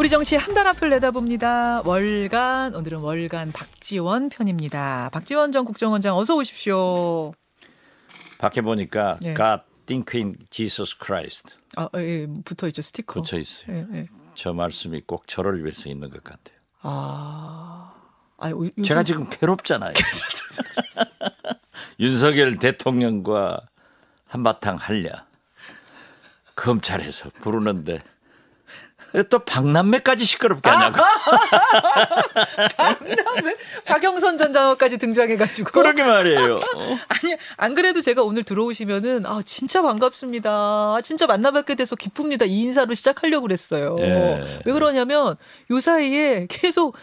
우리 0.00 0.08
정치 0.08 0.34
한 0.34 0.54
달 0.54 0.66
앞을 0.66 0.88
내다봅니다. 0.88 1.82
월간 1.84 2.74
오늘은 2.74 3.00
월간 3.00 3.52
박지원 3.52 4.30
편입니다. 4.30 5.10
박지원 5.12 5.52
전 5.52 5.66
국정원장 5.66 6.16
어서 6.16 6.36
오십시오. 6.36 7.34
밖에 8.38 8.62
보니까 8.62 9.18
예. 9.26 9.34
God 9.34 9.62
think 9.84 10.18
in 10.18 10.32
Jesus 10.48 10.96
Christ 11.04 11.54
아, 11.76 11.90
예, 11.96 12.26
붙어 12.46 12.66
있죠 12.68 12.80
스티커. 12.80 13.20
붙여 13.20 13.38
있어요. 13.38 13.76
예, 13.76 13.86
예. 13.92 14.08
저 14.34 14.54
말씀이 14.54 15.02
꼭 15.06 15.28
저를 15.28 15.62
위해서 15.62 15.90
있는 15.90 16.08
것 16.08 16.24
같아요. 16.24 16.56
아, 16.80 17.92
아 18.38 18.50
요, 18.50 18.64
요즘 18.64 18.82
제가 18.82 19.02
지금 19.02 19.28
괴롭잖아요. 19.28 19.92
윤석열 22.00 22.56
대통령과 22.56 23.60
한바탕 24.28 24.76
할랴 24.76 25.26
검찰에서 26.56 27.28
부르는데 27.40 28.02
또 29.28 29.40
박남매까지 29.40 30.24
시끄럽게 30.24 30.70
하냐고 30.70 31.02
박영선 33.84 34.36
전 34.36 34.52
장관까지 34.52 34.98
등장해가지고. 34.98 35.72
그러게 35.72 36.04
말이에요. 36.04 36.56
어. 36.56 36.60
아니 37.08 37.34
안 37.56 37.74
그래도 37.74 38.00
제가 38.00 38.22
오늘 38.22 38.44
들어오시면은 38.44 39.26
아 39.26 39.40
진짜 39.44 39.82
반갑습니다. 39.82 40.50
아, 40.50 41.00
진짜 41.02 41.26
만나뵙게 41.26 41.74
돼서 41.74 41.96
기쁩니다. 41.96 42.44
이 42.44 42.60
인사로 42.60 42.94
시작하려고 42.94 43.42
그랬어요. 43.42 43.96
예. 43.98 44.60
왜 44.64 44.72
그러냐면 44.72 45.34
요 45.70 45.80
사이에 45.80 46.46
계속 46.48 46.96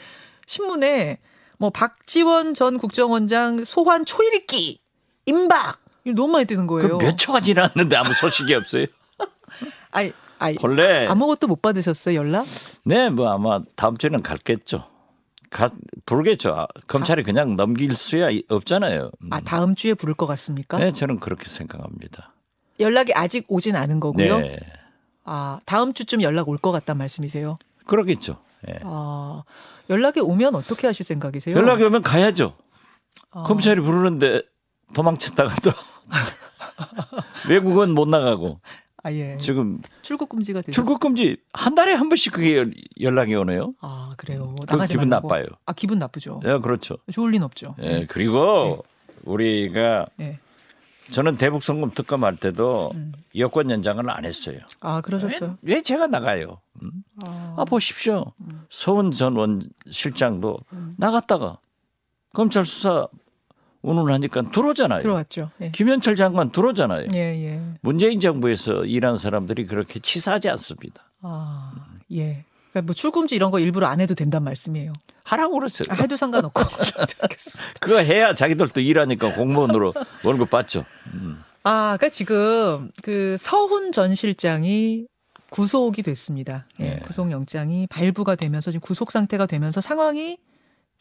신문에 0.46 1.20
뭐 1.58 1.72
박지원 1.72 2.54
전 2.54 2.78
국정원장 2.78 3.66
소환 3.66 4.06
초일기 4.06 4.80
임박 5.26 5.80
너무 6.06 6.32
많이 6.34 6.46
뜨는 6.46 6.68
거예요. 6.68 7.00
그몇 7.00 7.18
초가 7.18 7.42
지났는데 7.42 7.98
아무 7.98 8.14
소식이 8.14 8.54
없어요. 8.54 8.86
아이 9.92 10.14
아이 10.40 10.56
본래 10.56 11.08
아무것도 11.08 11.48
못 11.48 11.62
받으셨어요 11.62 12.16
연락? 12.16 12.46
네, 12.84 13.10
뭐 13.10 13.30
아마 13.30 13.60
다음 13.76 13.98
주에는 13.98 14.22
갈겠죠. 14.24 14.86
가, 15.50 15.70
부르겠죠. 16.06 16.52
아, 16.54 16.68
검찰이 16.88 17.24
그냥 17.24 17.56
넘길 17.56 17.96
수야 17.96 18.30
이- 18.30 18.44
없잖아요. 18.50 19.12
음. 19.24 19.30
아 19.32 19.40
다음 19.42 19.76
주에 19.76 19.94
부를 19.94 20.14
것 20.14 20.26
같습니까? 20.28 20.78
네, 20.78 20.92
저는 20.92 21.20
그렇게 21.20 21.48
생각합니다. 21.50 22.34
연락이 22.80 23.14
아직 23.14 23.46
오진 23.48 23.76
않은 23.76 24.00
거고요. 24.00 24.40
네, 24.40 24.60
아 25.24 25.60
다음 25.66 25.94
주쯤 25.94 26.22
연락 26.22 26.50
올 26.50 26.58
것 26.58 26.72
같단 26.72 26.98
말씀이세요? 26.98 27.58
그러겠죠. 27.86 28.38
예. 28.70 28.80
아 28.84 29.44
연락이 29.90 30.20
오면 30.20 30.54
어떻게 30.56 30.86
하실 30.88 31.06
생각이세요? 31.06 31.56
연락이 31.56 31.84
오면 31.84 32.02
가야죠. 32.04 32.54
아. 33.32 33.44
검찰이 33.44 33.80
부르는데 33.82 34.42
도망쳤다가 34.94 35.56
또 35.64 35.72
외국은 37.50 37.94
못 37.94 38.08
나가고 38.08 38.60
아 39.04 39.12
예. 39.12 39.38
지금 39.38 39.80
출국 40.02 40.30
금지가 40.30 40.62
되죠. 40.62 40.72
출국 40.72 41.00
금지 41.00 41.38
한 41.54 41.76
달에 41.76 41.94
한 41.94 42.10
번씩 42.10 42.34
그게 42.34 42.58
연- 42.58 42.74
연락이 43.00 43.36
오네요. 43.36 43.74
아 43.80 44.14
그래요. 44.18 44.56
그 44.60 44.66
나가지 44.72 44.94
기분 44.94 45.10
말라고. 45.10 45.28
나빠요. 45.28 45.46
아 45.66 45.74
기분 45.74 46.00
나쁘죠. 46.00 46.42
예, 46.46 46.58
그렇죠. 46.58 46.98
좋을 47.12 47.32
리는 47.32 47.46
없죠. 47.46 47.76
예, 47.82 48.06
그리고 48.10 48.84
우리가 49.24 50.06
예. 50.20 50.40
저는 51.12 51.38
대북 51.38 51.64
송금 51.64 51.92
특검할 51.92 52.36
때도 52.36 52.92
음. 52.96 53.14
여권 53.38 53.70
연장을 53.70 54.10
안 54.10 54.26
했어요. 54.26 54.60
아 54.82 55.00
그러셨어요. 55.02 55.58
왜 55.62 55.82
제가 55.82 56.08
나가요? 56.08 56.60
음? 56.82 56.92
아, 57.24 57.54
아 57.58 57.66
보십시오. 57.66 58.34
서훈 58.70 59.12
전 59.12 59.38
원 59.38 59.62
실장도 59.90 60.60
음. 60.74 60.96
나갔다가 60.98 61.60
검찰 62.34 62.66
수사 62.66 63.08
운운하니까 63.82 64.52
들어오잖아요. 64.52 65.00
들어왔죠. 65.00 65.52
예. 65.62 65.72
김현철 65.72 66.16
장관 66.16 66.52
들어오잖아요. 66.52 67.08
예 67.14 67.18
예. 67.18 67.62
문재인 67.82 68.20
정부에서 68.20 68.86
일하는 68.86 69.18
사람들이 69.18 69.66
그렇게 69.66 70.00
치사하지 70.00 70.50
않습니다. 70.50 71.04
아 71.22 71.74
예. 72.12 72.46
그러니까 72.72 72.82
뭐 72.88 72.94
출금지 72.94 73.36
이런 73.36 73.52
거 73.52 73.60
일부러 73.60 73.88
안 73.88 74.00
해도 74.00 74.14
된단 74.16 74.44
말씀이에요. 74.44 74.94
하라고 75.24 75.60
그랬어요. 75.60 75.88
아, 75.90 76.02
해도 76.02 76.16
상관없고. 76.16 76.62
그거 77.82 77.98
해야 78.00 78.34
자기들도 78.34 78.80
일하니까 78.82 79.36
공무원으로 79.36 79.94
월급 80.24 80.50
받죠. 80.50 80.86
아, 81.64 81.98
그러니까 81.98 82.10
지금 82.10 82.92
그 83.04 83.36
서훈 83.38 83.92
전 83.92 84.16
실장이 84.16 85.06
구속이 85.50 86.02
됐습니다. 86.04 86.66
예, 86.80 86.84
네. 86.84 87.00
구속 87.00 87.32
영장이 87.32 87.88
발부가 87.88 88.36
되면서 88.36 88.72
지금 88.72 88.82
구속 88.82 89.12
상태가 89.12 89.46
되면서 89.46 89.82
상황이 89.82 90.38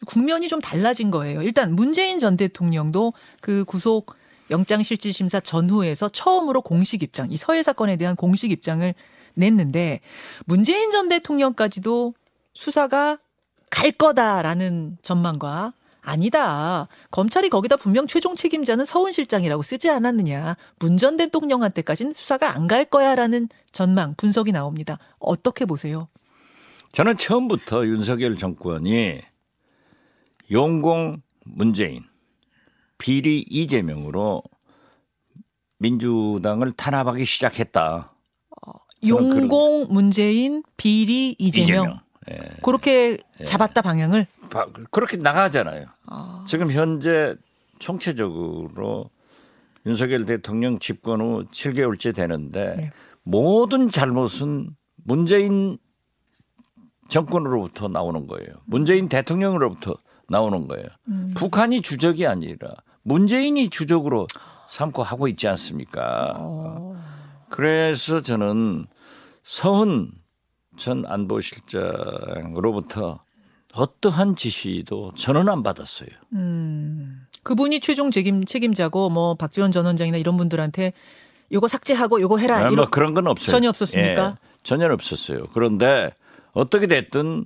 국면이 0.05 0.47
좀 0.47 0.61
달라진 0.61 1.11
거예요. 1.11 1.41
일단 1.41 1.75
문재인 1.75 2.19
전 2.19 2.37
대통령도 2.37 3.13
그 3.41 3.65
구속 3.65 4.15
영장 4.51 4.83
실질 4.83 5.11
심사 5.11 5.39
전후에서 5.39 6.09
처음으로 6.09 6.61
공식 6.61 7.03
입장, 7.03 7.31
이 7.31 7.37
서해 7.37 7.63
사건에 7.63 7.97
대한 7.97 8.15
공식 8.15 8.51
입장을 8.51 8.93
냈는데 9.33 9.99
문재인 10.45 10.91
전 10.91 11.07
대통령까지도 11.07 12.13
수사가 12.53 13.17
갈 13.69 13.91
거다라는 13.91 14.97
전망과 15.01 15.73
아니다. 16.01 16.87
검찰이 17.11 17.49
거기다 17.49 17.75
분명 17.75 18.07
최종 18.07 18.35
책임자는 18.35 18.85
서훈 18.85 19.11
실장이라고 19.11 19.61
쓰지 19.61 19.89
않았느냐. 19.89 20.55
문 20.79 20.95
전 20.97 21.17
대통령한테까지는 21.17 22.13
수사가 22.13 22.55
안 22.55 22.67
갈 22.67 22.85
거야라는 22.85 23.49
전망, 23.73 24.15
분석이 24.15 24.53
나옵니다. 24.53 24.99
어떻게 25.19 25.65
보세요? 25.65 26.07
저는 26.93 27.17
처음부터 27.17 27.85
윤석열 27.85 28.37
정권이 28.37 29.19
용공 30.51 31.21
문재인, 31.45 32.03
비리 32.97 33.45
이재명으로 33.49 34.43
민주당을 35.79 36.71
탄압하기 36.71 37.25
시작했다. 37.25 38.13
저는 39.05 39.29
그런- 39.29 39.41
용공 39.43 39.87
문재인 39.93 40.63
비리 40.75 41.35
이재명. 41.37 41.99
예. 42.31 42.37
그렇게 42.63 43.17
잡았다 43.45 43.81
방향을. 43.81 44.27
바- 44.49 44.67
그렇게 44.91 45.17
나가잖아요. 45.17 45.85
아, 46.07 46.45
지금 46.47 46.71
현재 46.71 47.35
총체적으로 47.79 49.09
윤석열 49.85 50.25
대통령 50.25 50.79
집권 50.79 51.21
후 51.21 51.45
7개월째 51.51 52.15
되는데 52.15 52.75
네. 52.77 52.91
모든 53.23 53.89
잘못은 53.89 54.75
문재인 54.95 55.77
정권으로부터 57.09 57.87
나오는 57.87 58.25
거예요. 58.27 58.47
문재인 58.65 59.07
대통령으로부터 59.07 59.95
나오는 60.29 60.67
거예요. 60.67 60.85
음. 61.07 61.33
북한이 61.35 61.81
주적이 61.81 62.27
아니라 62.27 62.69
문재인이 63.03 63.69
주적으로 63.69 64.27
삼고 64.69 65.01
하고 65.03 65.27
있지 65.27 65.47
않습니까? 65.47 66.33
어, 66.37 66.95
그래서 67.49 68.21
저는 68.21 68.85
서훈 69.43 70.11
전 70.77 71.05
안보실장으로부터 71.05 73.19
어떠한 73.73 74.35
지시도 74.35 75.13
저는 75.15 75.49
안 75.49 75.63
받았어요. 75.63 76.09
음. 76.33 77.25
그분이 77.43 77.79
최종 77.79 78.11
책임 78.11 78.43
책임자고 78.43 79.09
뭐 79.09 79.35
박지원 79.35 79.71
전 79.71 79.85
원장이나 79.85 80.17
이런 80.17 80.35
분들한테 80.35 80.91
요거 81.51 81.67
삭제하고 81.69 82.19
요거 82.19 82.39
해라 82.39 82.57
아, 82.57 82.63
뭐 82.63 82.71
이런 82.71 82.91
그런 82.91 83.13
건 83.13 83.27
없어요. 83.27 83.51
전혀 83.51 83.69
없었습니까? 83.69 84.29
예, 84.29 84.33
전혀 84.63 84.91
없었어요. 84.91 85.45
그런데 85.53 86.11
어떻게 86.51 86.87
됐든 86.87 87.45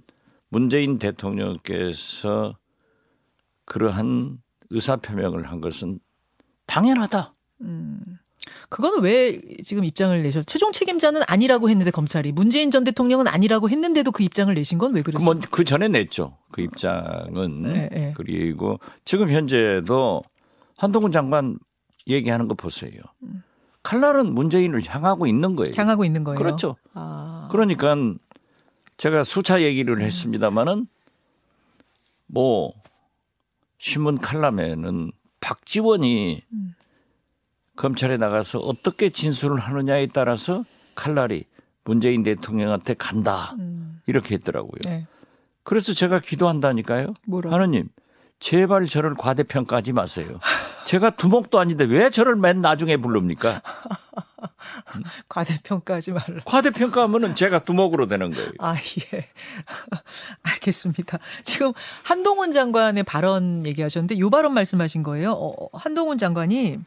문재인 0.49 0.97
대통령께서 0.97 2.55
그러한 3.65 4.39
의사 4.69 4.95
표명을 4.95 5.49
한 5.49 5.61
것은 5.61 5.99
당연하다. 6.65 7.33
그거는 8.69 9.01
왜 9.03 9.39
지금 9.63 9.83
입장을 9.83 10.21
내셨? 10.23 10.45
최종 10.47 10.71
책임자는 10.71 11.21
아니라고 11.27 11.69
했는데 11.69 11.91
검찰이 11.91 12.31
문재인 12.31 12.71
전 12.71 12.83
대통령은 12.83 13.27
아니라고 13.27 13.69
했는데도 13.69 14.11
그 14.11 14.23
입장을 14.23 14.53
내신 14.53 14.77
건 14.77 14.93
왜 14.93 15.01
그, 15.01 15.11
그랬어요? 15.11 15.25
뭐, 15.25 15.39
그 15.51 15.63
전에 15.63 15.87
냈죠. 15.87 16.37
그 16.51 16.61
입장은. 16.61 17.63
네, 17.63 17.89
네. 17.91 18.13
그리고 18.15 18.79
지금 19.05 19.29
현재도 19.29 20.23
한동훈 20.77 21.11
장관 21.11 21.59
얘기하는 22.07 22.47
거 22.47 22.55
보세요. 22.55 23.01
칼날은 23.83 24.33
문재인을 24.33 24.83
향하고 24.87 25.27
있는 25.27 25.55
거예요. 25.55 25.73
향하고 25.75 26.05
있는 26.05 26.23
거예요. 26.23 26.37
그렇죠. 26.37 26.77
아, 26.93 27.47
그러니까 27.51 27.95
제가 28.97 29.23
수차 29.23 29.61
얘기를 29.61 30.01
했습니다마는 30.01 30.87
뭐 32.27 32.73
신문 33.81 34.19
칼럼에는 34.19 35.11
박지원이 35.39 36.43
음. 36.53 36.75
검찰에 37.75 38.17
나가서 38.17 38.59
어떻게 38.59 39.09
진술을 39.09 39.57
하느냐에 39.57 40.05
따라서 40.13 40.63
칼날이 40.93 41.45
문재인 41.83 42.21
대통령한테 42.21 42.93
간다 42.93 43.55
음, 43.57 43.99
이렇게 44.05 44.35
했더라고요. 44.35 44.81
네. 44.83 45.07
그래서 45.63 45.93
제가 45.93 46.19
기도한다니까요. 46.19 47.15
뭐라? 47.25 47.51
하느님 47.51 47.89
제발 48.39 48.85
저를 48.85 49.15
과대평가하지 49.15 49.93
마세요. 49.93 50.39
제가 50.85 51.09
두목도 51.15 51.57
아닌데 51.59 51.83
왜 51.83 52.11
저를 52.11 52.35
맨 52.35 52.61
나중에 52.61 52.97
부릅니까? 52.97 53.63
과대평가하지 55.29 56.11
말라. 56.11 56.41
과대평가하면은 56.45 57.35
제가 57.35 57.63
두목으로 57.63 58.07
되는 58.07 58.31
거예요. 58.31 58.51
아, 58.59 58.75
예. 58.75 59.29
알겠습니다. 60.43 61.19
지금 61.43 61.73
한동훈 62.03 62.51
장관의 62.51 63.03
발언 63.03 63.65
얘기하셨는데 63.65 64.19
요 64.19 64.29
발언 64.29 64.53
말씀하신 64.53 65.03
거예요. 65.03 65.31
어, 65.31 65.69
한동훈 65.73 66.17
장관이 66.17 66.79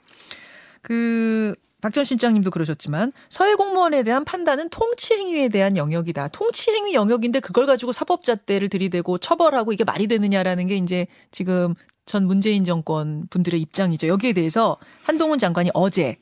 그 0.82 1.54
박전 1.84 2.04
실장님도 2.04 2.50
그러셨지만 2.50 3.12
서해 3.28 3.56
공무원에 3.56 4.02
대한 4.02 4.24
판단은 4.24 4.70
통치 4.70 5.12
행위에 5.12 5.50
대한 5.50 5.76
영역이다. 5.76 6.28
통치 6.28 6.70
행위 6.70 6.94
영역인데 6.94 7.40
그걸 7.40 7.66
가지고 7.66 7.92
사법잣대를 7.92 8.70
들이대고 8.70 9.18
처벌하고 9.18 9.74
이게 9.74 9.84
말이 9.84 10.06
되느냐라는 10.06 10.66
게 10.66 10.76
이제 10.76 11.06
지금 11.30 11.74
전 12.06 12.26
문재인 12.26 12.64
정권 12.64 13.26
분들의 13.28 13.60
입장이죠. 13.60 14.08
여기에 14.08 14.32
대해서 14.32 14.78
한동훈 15.02 15.38
장관이 15.38 15.70
어제 15.74 16.16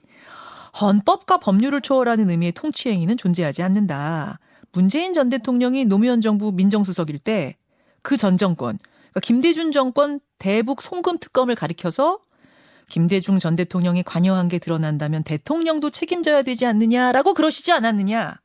헌법과 0.81 1.39
법률을 1.39 1.81
초월하는 1.81 2.31
의미의 2.31 2.53
통치 2.53 2.91
행위는 2.91 3.17
존재하지 3.17 3.63
않는다. 3.63 4.39
문재인 4.73 5.13
전 5.13 5.29
대통령이 5.29 5.85
노무현 5.85 6.21
정부 6.21 6.53
민정수석일 6.53 7.19
때 7.19 7.57
그 8.03 8.17
전 8.17 8.37
정권, 8.37 8.79
그러니까 9.11 9.21
김대중 9.21 9.71
정권 9.71 10.21
대북 10.39 10.83
송금 10.83 11.19
특검을 11.19 11.55
가리켜서 11.55 12.19
김대중 12.89 13.39
전 13.39 13.55
대통령이 13.57 14.03
관여한 14.03 14.49
게 14.49 14.59
드러난다면 14.59 15.23
대통령도 15.23 15.91
책임져야 15.91 16.43
되지 16.43 16.67
않느냐라고 16.67 17.33
그러시지 17.33 17.73
않았느냐. 17.73 18.41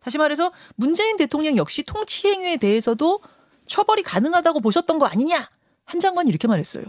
다시 0.00 0.18
말해서 0.18 0.52
문재인 0.76 1.16
대통령 1.16 1.56
역시 1.56 1.82
통치 1.82 2.28
행위에 2.28 2.58
대해서도 2.58 3.20
처벌이 3.66 4.02
가능하다고 4.02 4.60
보셨던 4.60 4.98
거 4.98 5.06
아니냐. 5.06 5.48
한 5.84 6.00
장관이 6.00 6.28
이렇게 6.28 6.46
말했어요. 6.46 6.84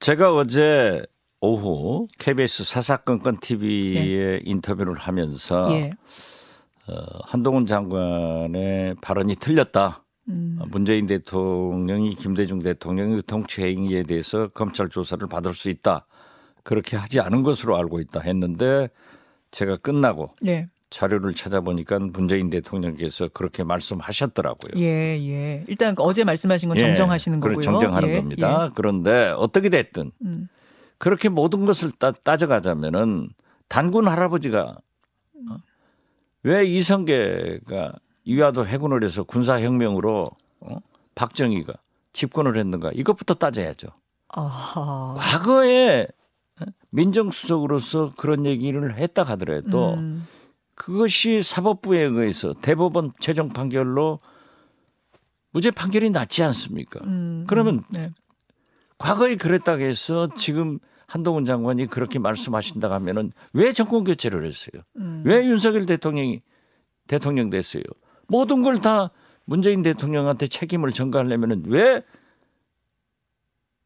제가 0.00 0.34
어제 0.34 1.02
오후 1.44 2.06
KBS 2.18 2.64
사사건건 2.64 3.38
TV에 3.38 4.40
인터뷰를 4.44 4.94
하면서 4.94 5.70
예. 5.72 5.92
어, 6.88 6.94
한동훈 7.24 7.66
장관의 7.66 8.96
발언이 9.02 9.36
틀렸다. 9.36 10.04
음. 10.28 10.58
어, 10.60 10.64
문재인 10.70 11.06
대통령이 11.06 12.14
김대중 12.14 12.60
대통령의 12.60 13.22
통치 13.26 13.62
행위에 13.62 14.04
대해서 14.04 14.48
검찰 14.48 14.88
조사를 14.88 15.26
받을 15.28 15.54
수 15.54 15.68
있다. 15.68 16.06
그렇게 16.62 16.96
하지 16.96 17.20
않은 17.20 17.42
것으로 17.42 17.76
알고 17.76 18.00
있다 18.00 18.20
했는데 18.20 18.88
제가 19.50 19.76
끝나고 19.76 20.30
예. 20.46 20.68
자료를 20.88 21.34
찾아보니까 21.34 21.98
문재인 21.98 22.48
대통령께서 22.50 23.28
그렇게 23.28 23.64
말씀하셨더라고요. 23.64 24.80
예, 24.82 25.18
예. 25.18 25.64
일단 25.68 25.94
어제 25.98 26.24
말씀하신 26.24 26.68
건 26.70 26.78
예, 26.78 26.84
정정하시는 26.84 27.40
거고요. 27.40 27.60
정정하는 27.62 28.08
예, 28.08 28.16
겁니다. 28.16 28.70
그런데 28.74 29.34
어떻게 29.36 29.68
됐든 29.68 30.06
예. 30.06 30.26
음. 30.28 30.48
그렇게 31.04 31.28
모든 31.28 31.66
것을 31.66 31.90
따, 31.90 32.12
따져가자면은 32.12 33.28
단군 33.68 34.08
할아버지가 34.08 34.78
어? 35.50 35.56
왜 36.44 36.64
이성계가 36.64 37.92
이화도 38.24 38.66
해군을 38.66 39.04
해서 39.04 39.22
군사혁명으로 39.22 40.30
어? 40.60 40.76
박정희가 41.14 41.74
집권을 42.14 42.56
했는가 42.56 42.92
이것부터 42.94 43.34
따져야죠. 43.34 43.88
아하. 44.28 45.14
과거에 45.18 46.06
어? 46.62 46.64
민정수석으로서 46.88 48.12
그런 48.16 48.46
얘기를 48.46 48.96
했다 48.96 49.24
하더라도 49.24 49.96
음. 49.96 50.26
그것이 50.74 51.42
사법부에 51.42 52.00
의해서 52.00 52.54
대법원 52.54 53.12
최종 53.20 53.50
판결로 53.50 54.20
무죄 55.50 55.70
판결이 55.70 56.08
났지 56.08 56.42
않습니까? 56.44 57.00
음. 57.04 57.44
그러면 57.46 57.74
음. 57.74 57.82
네. 57.90 58.10
과거에 58.96 59.36
그랬다고 59.36 59.82
해서 59.82 60.30
지금 60.34 60.78
한동훈 61.06 61.44
장관이 61.44 61.86
그렇게 61.86 62.18
말씀하신다 62.18 62.90
하면은 62.90 63.32
왜 63.52 63.72
정권 63.72 64.04
교체를 64.04 64.44
했어요? 64.44 64.82
음. 64.96 65.22
왜 65.24 65.46
윤석열 65.46 65.86
대통령이 65.86 66.42
대통령 67.06 67.50
됐어요? 67.50 67.82
모든 68.28 68.62
걸 68.62 68.80
다 68.80 69.10
문재인 69.44 69.82
대통령한테 69.82 70.46
책임을 70.46 70.92
전가하려면은 70.92 71.64
왜 71.66 72.02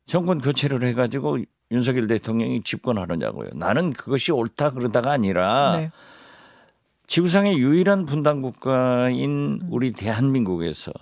정권 0.07 0.41
교체를 0.41 0.83
해가지고 0.85 1.39
윤석열 1.71 2.07
대통령이 2.07 2.63
집권하느냐고요. 2.63 3.51
나는 3.55 3.93
그것이 3.93 4.33
옳다 4.33 4.71
그러다가 4.71 5.13
아니라 5.13 5.77
네. 5.77 5.91
지구상의 7.09 7.59
유일한 7.59 8.07
분단 8.07 8.41
국가인 8.41 9.61
음. 9.63 9.69
우리 9.71 9.93
대한민국에서 9.93 10.93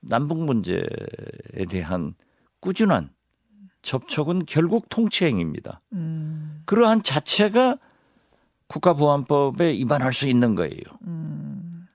남북 0.00 0.42
문제에 0.44 0.80
대한 1.68 2.14
꾸준한 2.60 3.10
접촉은 3.82 4.44
결국 4.46 4.88
통치행입니다. 4.88 5.80
음. 5.92 6.62
그러한 6.66 7.02
자체가 7.02 7.78
국가보안법에 8.66 9.72
위반할 9.72 10.12
수 10.12 10.28
있는 10.28 10.54
거예요. 10.54 10.80
음. 11.06 11.86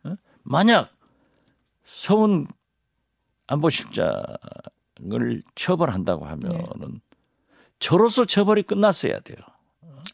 만약 0.43 0.89
서훈 1.85 2.47
안보실장을 3.47 5.43
처벌한다고 5.55 6.25
하면은 6.25 7.01
저로서 7.79 8.25
처벌이 8.25 8.63
끝났어야 8.63 9.19
돼요. 9.19 9.37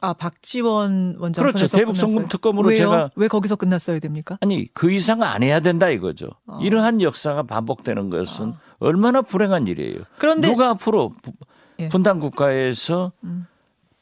아 0.04 0.14
박지원 0.14 1.18
원장 1.20 1.44
그렇죠. 1.46 1.68
대북 1.68 1.96
송금. 1.96 2.28
특검으로 2.28 2.70
왜요? 2.70 2.78
제가 2.78 3.10
왜 3.16 3.28
거기서 3.28 3.56
끝났어야 3.56 4.00
됩니까? 4.00 4.38
아니 4.42 4.68
그 4.74 4.92
이상 4.92 5.22
안 5.22 5.44
해야 5.44 5.60
된다 5.60 5.90
이거죠. 5.90 6.30
아. 6.48 6.60
이러한 6.62 7.02
역사가 7.02 7.44
반복되는 7.44 8.10
것은 8.10 8.50
아. 8.50 8.60
얼마나 8.80 9.22
불행한 9.22 9.68
일이에요. 9.68 10.00
그런데 10.18 10.50
누가 10.50 10.70
앞으로 10.70 11.14
부- 11.22 11.34
예. 11.82 11.90
분단 11.90 12.20
국가에서 12.20 13.12
음. 13.24 13.48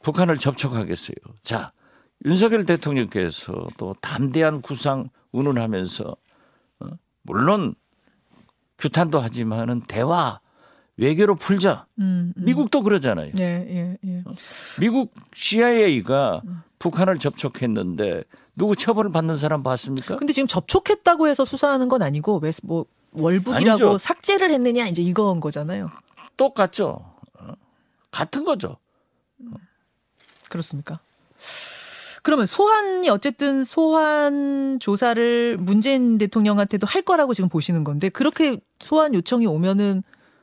북한을 0.02 0.38
접촉하겠어요. 0.38 1.16
자 1.42 1.72
윤석열 2.24 2.64
대통령께서도 2.66 3.96
담대한 4.00 4.62
구상 4.62 5.08
운운하면서 5.32 6.16
어? 6.80 6.86
물론 7.22 7.74
규탄도 8.78 9.20
하지만은 9.20 9.82
대화 9.82 10.40
외교로 10.96 11.36
풀자. 11.36 11.86
음, 11.98 12.32
음. 12.36 12.44
미국도 12.44 12.82
그러잖아요. 12.82 13.32
예, 13.38 13.44
예, 13.44 13.98
예. 14.04 14.24
미국 14.80 15.14
CIA가 15.34 16.42
음. 16.44 16.62
북한을 16.78 17.18
접촉했는데 17.18 18.24
누구 18.54 18.76
처벌을 18.76 19.10
받는 19.10 19.36
사람 19.36 19.62
봤습니까? 19.62 20.16
근데 20.16 20.32
지금 20.32 20.46
접촉했다고 20.46 21.28
해서 21.28 21.44
수사하는 21.44 21.88
건 21.88 22.02
아니고 22.02 22.40
왜 22.42 22.52
뭐 22.62 22.84
월북이라고 23.12 23.70
아니죠. 23.70 23.98
삭제를 23.98 24.50
했느냐 24.50 24.86
이제 24.86 25.02
이거인 25.02 25.40
거잖아요. 25.40 25.90
똑같죠. 26.36 27.04
어? 28.10 28.16
같은 28.20 28.44
거죠. 28.44 28.76
그렇습니까? 30.48 31.00
그러면 32.22 32.44
소환이 32.46 33.08
어쨌든 33.08 33.64
소환 33.64 34.78
조사를 34.80 35.56
문재인 35.58 36.18
대통령한테도 36.18 36.86
할 36.86 37.02
거라고 37.02 37.32
지금 37.32 37.48
보시는 37.48 37.82
건데 37.84 38.08
그렇게 38.10 38.58
소환 38.78 39.14
요청이 39.14 39.46
오면은 39.46 40.02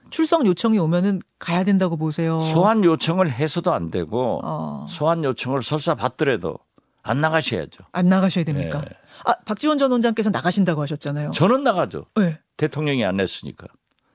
출석 0.10 0.46
요청이 0.46 0.80
오면은 0.80 1.20
가야 1.38 1.64
된다고 1.64 1.98
보세요. 1.98 2.42
소환 2.42 2.84
요청을 2.84 3.30
해서도 3.32 3.74
안 3.74 3.92
되고 3.92 4.40
어, 4.44 4.88
소환 4.90 5.24
요청을 5.24 5.62
설사 5.62 5.94
받더라도 5.96 6.58
안 7.04 7.22
나가셔야죠. 7.22 7.84
안 7.92 8.08
나가셔야 8.08 8.44
됩니까? 8.46 8.82
예. 8.90 8.96
아 9.26 9.36
박지원 9.46 9.78
전 9.78 9.92
원장께서 9.92 10.30
나가신다고 10.30 10.82
하셨잖아요. 10.82 11.32
저는 11.32 11.64
나가죠. 11.64 12.06
네. 12.16 12.40
대통령이 12.56 13.06
안 13.06 13.18
냈으니까. 13.18 13.68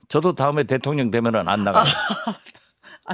저도 0.09 0.35
다음에 0.35 0.63
대통령 0.63 1.11
되면은 1.11 1.47
안 1.47 1.63
나가요. 1.63 1.83
아 1.83 2.35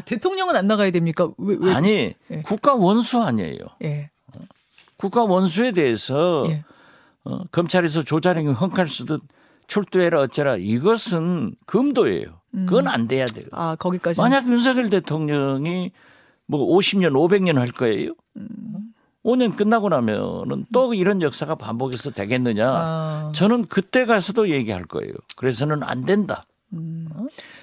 대통령은 0.05 0.55
안 0.55 0.67
나가야 0.67 0.91
됩니까? 0.91 1.29
왜? 1.37 1.57
왜? 1.59 1.73
아니 1.73 2.15
예. 2.31 2.41
국가 2.43 2.75
원수 2.75 3.21
아니에요. 3.21 3.59
예. 3.83 4.09
국가 4.97 5.23
원수에 5.23 5.71
대해서 5.71 6.43
예. 6.47 6.63
어, 7.23 7.43
검찰에서 7.51 8.03
조자령이 8.03 8.53
헝칼 8.53 8.87
쓰듯 8.87 9.21
출두해라 9.67 10.21
어쩌라 10.21 10.57
이것은 10.57 11.55
금도예요. 11.65 12.39
그건 12.51 12.87
안 12.87 13.07
돼야 13.07 13.25
돼요. 13.25 13.45
아 13.51 13.75
거기까지. 13.75 14.19
만약 14.19 14.47
윤석열 14.47 14.89
대통령이 14.89 15.91
뭐 16.47 16.75
50년, 16.75 17.11
500년 17.11 17.55
할 17.55 17.71
거예요. 17.71 18.13
음. 18.37 18.93
5년 19.23 19.55
끝나고 19.55 19.89
나면은 19.89 20.65
또 20.73 20.93
이런 20.93 21.21
역사가 21.21 21.55
반복해서 21.55 22.11
되겠느냐? 22.11 22.71
아, 22.71 23.31
저는 23.35 23.65
그때 23.67 24.05
가서도 24.05 24.49
얘기할 24.49 24.85
거예요. 24.85 25.13
그래서는 25.35 25.83
안 25.83 26.05
된다. 26.05 26.45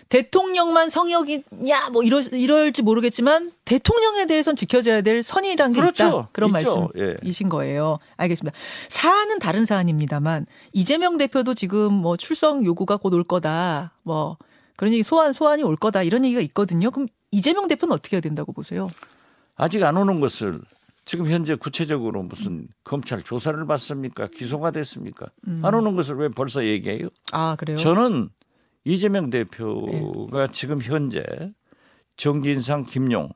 대통령만 0.09 0.89
성역이냐 0.89 1.91
뭐 1.93 2.03
이럴 2.03 2.23
이럴지 2.33 2.83
모르겠지만 2.83 3.53
대통령에 3.65 4.27
대해서는 4.27 4.57
지켜져야 4.57 5.01
될 5.03 5.23
선이란 5.23 5.73
게 5.73 5.81
그렇죠. 5.81 6.07
있다. 6.07 6.29
그런 6.33 6.51
있죠. 6.61 6.91
예. 6.97 7.07
말씀이신 7.15 7.49
거예요. 7.49 7.99
알겠습니다. 8.17 8.57
사안은 8.89 9.39
다른 9.39 9.65
사안입니다만 9.65 10.47
이재명 10.73 11.17
대표도 11.17 11.55
지금 11.55 11.93
뭐 11.93 12.17
출석 12.17 12.65
요구가 12.65 12.97
곧 12.97 13.15
올 13.15 13.25
거다. 13.25 13.93
뭐 14.03 14.37
그런 14.77 14.93
얘기 14.93 15.03
소환 15.03 15.33
소환이 15.33 15.63
올 15.63 15.77
거다 15.77 16.03
이런 16.03 16.25
얘기가 16.25 16.41
있거든요. 16.43 16.91
그럼 16.91 17.09
이재명 17.31 17.67
대표는 17.67 17.93
어떻게 17.95 18.17
해야 18.17 18.21
된다고 18.21 18.53
보세요? 18.53 18.91
아직 19.57 19.83
안 19.85 19.97
오는 19.97 20.21
것을 20.21 20.61
지금 21.07 21.31
현재 21.31 21.55
구체적으로 21.55 22.23
무슨 22.23 22.69
검찰 22.85 23.23
조사를 23.23 23.65
받습니까? 23.67 24.27
기소가 24.27 24.73
됐습니까? 24.73 25.27
안 25.63 25.73
오는 25.75 25.95
것을 25.97 26.17
왜 26.17 26.29
벌써 26.29 26.65
얘기해요? 26.65 27.09
아 27.33 27.57
그래요? 27.57 27.77
저는 27.79 28.29
이재명 28.87 29.31
대표가 29.31 30.47
지금 30.53 30.81
현재 30.81 31.25
정진상, 32.17 32.85
김용 32.85 33.31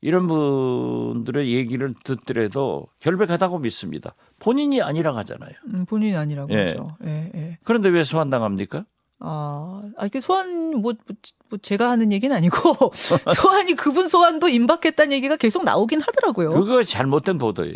이런 0.00 0.28
분들의 0.28 1.52
얘기를 1.52 1.92
듣더라도 2.04 2.86
결백하다고 3.00 3.58
믿습니다. 3.58 4.14
본인이 4.38 4.80
아니라 4.80 5.16
하잖아요. 5.16 5.50
음, 5.74 5.84
본인이 5.84 6.16
아니라고 6.16 6.54
예. 6.54 6.66
하죠. 6.66 6.96
예, 7.04 7.32
예. 7.34 7.58
그런데 7.64 7.88
왜 7.88 8.04
소환당합니까? 8.04 8.84
아, 9.18 9.82
아 9.96 10.06
이게 10.06 10.20
소환 10.20 10.76
뭐, 10.76 10.80
뭐, 10.80 11.16
뭐 11.48 11.58
제가 11.60 11.90
하는 11.90 12.12
얘기는 12.12 12.34
아니고 12.34 12.92
소환이 13.34 13.74
그분 13.74 14.06
소환도 14.06 14.48
임박했다는 14.48 15.10
얘기가 15.10 15.34
계속 15.34 15.64
나오긴 15.64 16.00
하더라고요. 16.00 16.50
그거 16.50 16.84
잘못된 16.84 17.38
보도예요. 17.38 17.74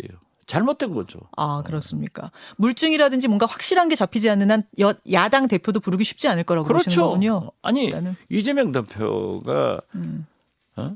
잘못된 0.53 0.93
거죠. 0.93 1.19
아 1.35 1.63
그렇습니까? 1.65 2.31
물증이라든지 2.57 3.27
뭔가 3.27 3.47
확실한 3.47 3.89
게 3.89 3.95
잡히지 3.95 4.29
않는 4.29 4.51
한 4.51 4.63
여, 4.79 4.93
야당 5.11 5.47
대표도 5.47 5.79
부르기 5.79 6.03
쉽지 6.03 6.27
않을 6.27 6.43
거라고 6.43 6.67
보시는 6.67 6.83
그렇죠. 6.83 7.09
거군요. 7.09 7.49
아니 7.63 7.85
일단은. 7.85 8.15
이재명 8.29 8.71
대표가 8.71 9.81
음. 9.95 10.27
어? 10.75 10.93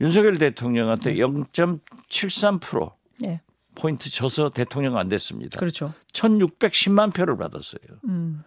윤석열 0.00 0.38
대통령한테 0.38 1.16
0.73% 1.16 2.92
네, 3.18 3.42
포인트 3.74 4.08
져서 4.10 4.48
대통령 4.50 4.96
안 4.96 5.10
됐습니다. 5.10 5.58
그렇죠. 5.58 5.92
1,610만 6.14 7.12
표를 7.12 7.36
받았어요. 7.36 7.82
음, 8.08 8.42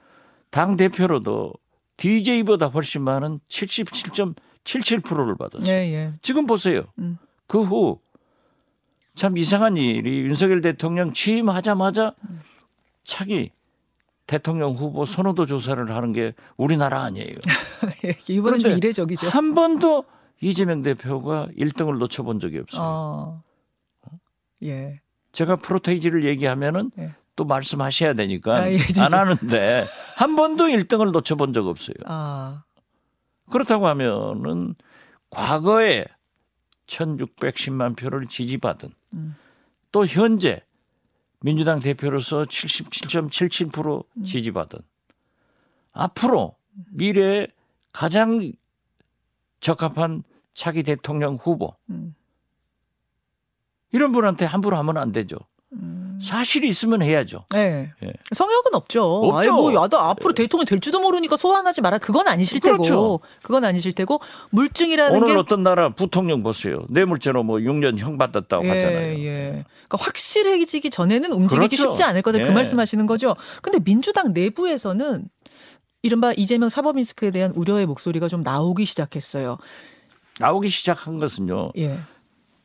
당 0.49 0.75
대표로도 0.75 1.53
DJ보다 1.97 2.65
훨씬 2.67 3.03
많은 3.03 3.41
77.77%를 3.47 5.37
받았어요. 5.37 5.71
예, 5.71 5.93
예. 5.93 6.13
지금 6.23 6.47
보세요. 6.47 6.85
음. 6.97 7.19
그후 7.45 7.99
참 9.15 9.37
이상한 9.37 9.77
일이 9.77 10.19
윤석열 10.19 10.61
대통령 10.61 11.13
취임하자마자 11.13 12.13
차기 13.03 13.51
대통령 14.27 14.73
후보 14.73 15.05
선호도 15.05 15.45
조사를 15.45 15.89
하는 15.89 16.11
게 16.11 16.33
우리나라 16.57 17.03
아니에요. 17.03 17.35
예, 18.05 18.17
이번엔 18.27 18.59
좀 18.59 18.71
이례적이죠. 18.71 19.29
한 19.29 19.53
번도 19.53 20.03
이재명 20.41 20.81
대표가 20.81 21.47
1등을 21.57 21.97
놓쳐본 21.97 22.39
적이 22.39 22.59
없어요. 22.59 22.81
어, 22.83 23.43
예. 24.63 24.99
제가 25.31 25.57
프로테이지를 25.57 26.25
얘기하면은 26.25 26.91
예. 26.97 27.13
또 27.35 27.45
말씀하셔야 27.45 28.13
되니까 28.13 28.55
아, 28.55 28.71
예, 28.71 28.77
안 28.99 29.13
하는데 29.13 29.85
한 30.15 30.35
번도 30.35 30.65
1등을 30.65 31.11
놓쳐본 31.11 31.53
적 31.53 31.67
없어요. 31.67 31.95
아, 32.05 32.63
그렇다고 33.49 33.87
하면은 33.87 34.75
과거에 35.29 36.05
1610만 36.87 37.95
표를 37.97 38.27
지지받은 38.27 38.89
음. 39.15 39.35
또 39.91 40.05
현재 40.05 40.61
민주당 41.41 41.79
대표로서 41.79 42.43
77.77% 42.43 44.05
음. 44.17 44.23
지지받은 44.23 44.79
앞으로 45.91 46.57
미래에 46.91 47.47
가장 47.91 48.51
적합한 49.61 50.23
차기 50.53 50.83
대통령 50.83 51.35
후보 51.35 51.75
음, 51.89 52.15
이런 53.91 54.11
분한테 54.11 54.45
함부로 54.45 54.77
하면 54.77 54.97
안 54.97 55.11
되죠. 55.11 55.37
음. 55.73 56.04
사실이 56.21 56.67
있으면 56.67 57.01
해야죠. 57.01 57.45
네. 57.51 57.91
예. 58.03 58.13
성역은 58.33 58.73
없죠. 58.73 59.03
없죠. 59.03 59.37
아니 59.37 59.49
뭐 59.49 59.73
야당 59.73 60.09
앞으로 60.09 60.33
대통령 60.33 60.65
될지도 60.65 60.99
모르니까 60.99 61.37
소환하지 61.37 61.81
마라. 61.81 61.97
그건 61.97 62.27
아니실 62.27 62.59
테고. 62.59 62.77
그렇죠. 62.77 63.19
그건 63.41 63.65
아니실 63.65 63.93
테고 63.93 64.19
물증이라는 64.51 65.15
오늘 65.15 65.33
게 65.33 65.39
어떤 65.39 65.63
나라 65.63 65.89
부통령 65.89 66.43
보세요. 66.43 66.85
뇌물죄로 66.89 67.43
뭐 67.43 67.57
6년 67.57 67.97
형 67.97 68.17
받았다고 68.17 68.65
예, 68.65 68.69
하잖아요. 68.69 69.19
예. 69.19 69.65
그러니까 69.87 69.97
확실해지기 69.97 70.89
전에는 70.89 71.31
움직이기 71.31 71.75
그렇죠. 71.75 71.93
쉽지 71.93 72.03
않을 72.03 72.21
거다. 72.21 72.39
그 72.39 72.45
예. 72.45 72.51
말씀하시는 72.51 73.05
거죠. 73.05 73.35
근데 73.61 73.79
민주당 73.79 74.33
내부에서는 74.33 75.27
이른바 76.01 76.33
이재명 76.33 76.69
사법 76.69 76.97
리스크에 76.97 77.31
대한 77.31 77.51
우려의 77.51 77.85
목소리가 77.87 78.27
좀 78.27 78.43
나오기 78.43 78.85
시작했어요. 78.85 79.57
나오기 80.39 80.69
시작한 80.69 81.17
것은요. 81.17 81.71
예. 81.77 81.99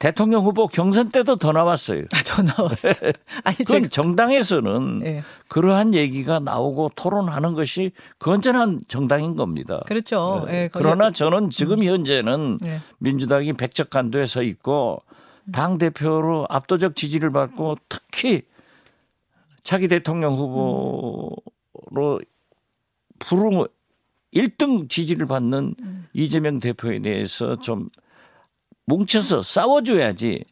대통령 0.00 0.46
후보 0.46 0.66
경선 0.66 1.10
때도 1.10 1.36
더 1.36 1.52
나왔어요. 1.52 2.04
아, 2.14 2.22
더 2.24 2.42
나왔어. 2.42 2.88
아니 3.44 3.56
그건 3.58 3.82
제가 3.82 3.88
정당에서는 3.90 5.02
예. 5.04 5.22
그러한 5.48 5.92
얘기가 5.92 6.40
나오고 6.40 6.92
토론하는 6.96 7.52
것이 7.52 7.92
건전한 8.18 8.80
정당인 8.88 9.36
겁니다. 9.36 9.82
그렇죠. 9.86 10.46
네. 10.48 10.62
예. 10.64 10.68
거기- 10.68 10.82
그러나 10.82 11.10
저는 11.10 11.50
지금 11.50 11.84
현재는 11.84 12.58
예. 12.66 12.80
민주당이 12.98 13.52
백척간도에 13.52 14.24
서 14.24 14.42
있고 14.42 15.02
당 15.52 15.76
대표로 15.76 16.46
압도적 16.48 16.96
지지를 16.96 17.30
받고 17.30 17.76
특히 17.90 18.40
차기 19.64 19.86
대통령 19.86 20.34
후보로 20.34 21.36
부르고 23.18 23.66
1등 24.32 24.88
지지를 24.88 25.26
받는 25.26 25.74
음. 25.78 26.06
이재명 26.14 26.58
대표에 26.58 27.00
대해서 27.00 27.56
좀 27.56 27.90
뭉쳐서 28.86 29.42
싸워줘야지 29.42 30.44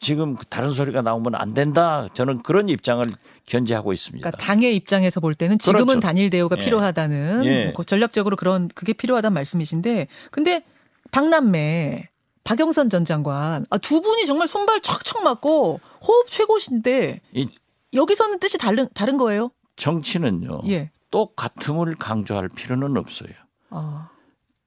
지금 0.00 0.36
다른 0.50 0.70
소리가 0.70 1.00
나오면 1.02 1.34
안 1.34 1.54
된다. 1.54 2.08
저는 2.14 2.42
그런 2.42 2.68
입장을 2.68 3.04
견지하고 3.46 3.92
있습니다. 3.92 4.28
그러니까 4.30 4.44
당의 4.44 4.76
입장에서 4.76 5.20
볼 5.20 5.34
때는 5.34 5.58
지금은 5.58 5.86
그렇죠. 5.86 6.00
단일 6.00 6.30
대우가 6.30 6.56
예. 6.58 6.64
필요하다는 6.64 7.44
예. 7.46 7.72
뭐 7.74 7.84
전략적으로 7.84 8.36
그런 8.36 8.68
그게 8.74 8.92
필요하다는 8.92 9.34
말씀이신데 9.34 10.08
근데 10.30 10.62
박남매 11.10 12.08
박영선 12.42 12.90
전 12.90 13.04
장관 13.06 13.64
아, 13.70 13.78
두 13.78 14.02
분이 14.02 14.26
정말 14.26 14.46
손발 14.46 14.80
척척 14.82 15.22
맞고 15.22 15.80
호흡 16.06 16.30
최고신데 16.30 17.20
이 17.32 17.48
여기서는 17.94 18.38
뜻이 18.40 18.58
다른 18.58 18.88
다른 18.92 19.16
거예요? 19.16 19.50
정치는요. 19.76 20.62
예. 20.68 20.90
똑같음을 21.10 21.94
강조할 21.96 22.48
필요는 22.48 22.96
없어요. 22.98 23.30
아, 23.70 24.10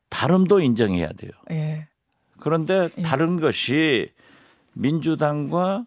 다름도 0.10 0.62
인정해야 0.62 1.10
돼요. 1.10 1.32
예. 1.52 1.88
그런데 2.40 2.90
예. 2.98 3.02
다른 3.02 3.40
것이 3.40 4.12
민주당과 4.74 5.86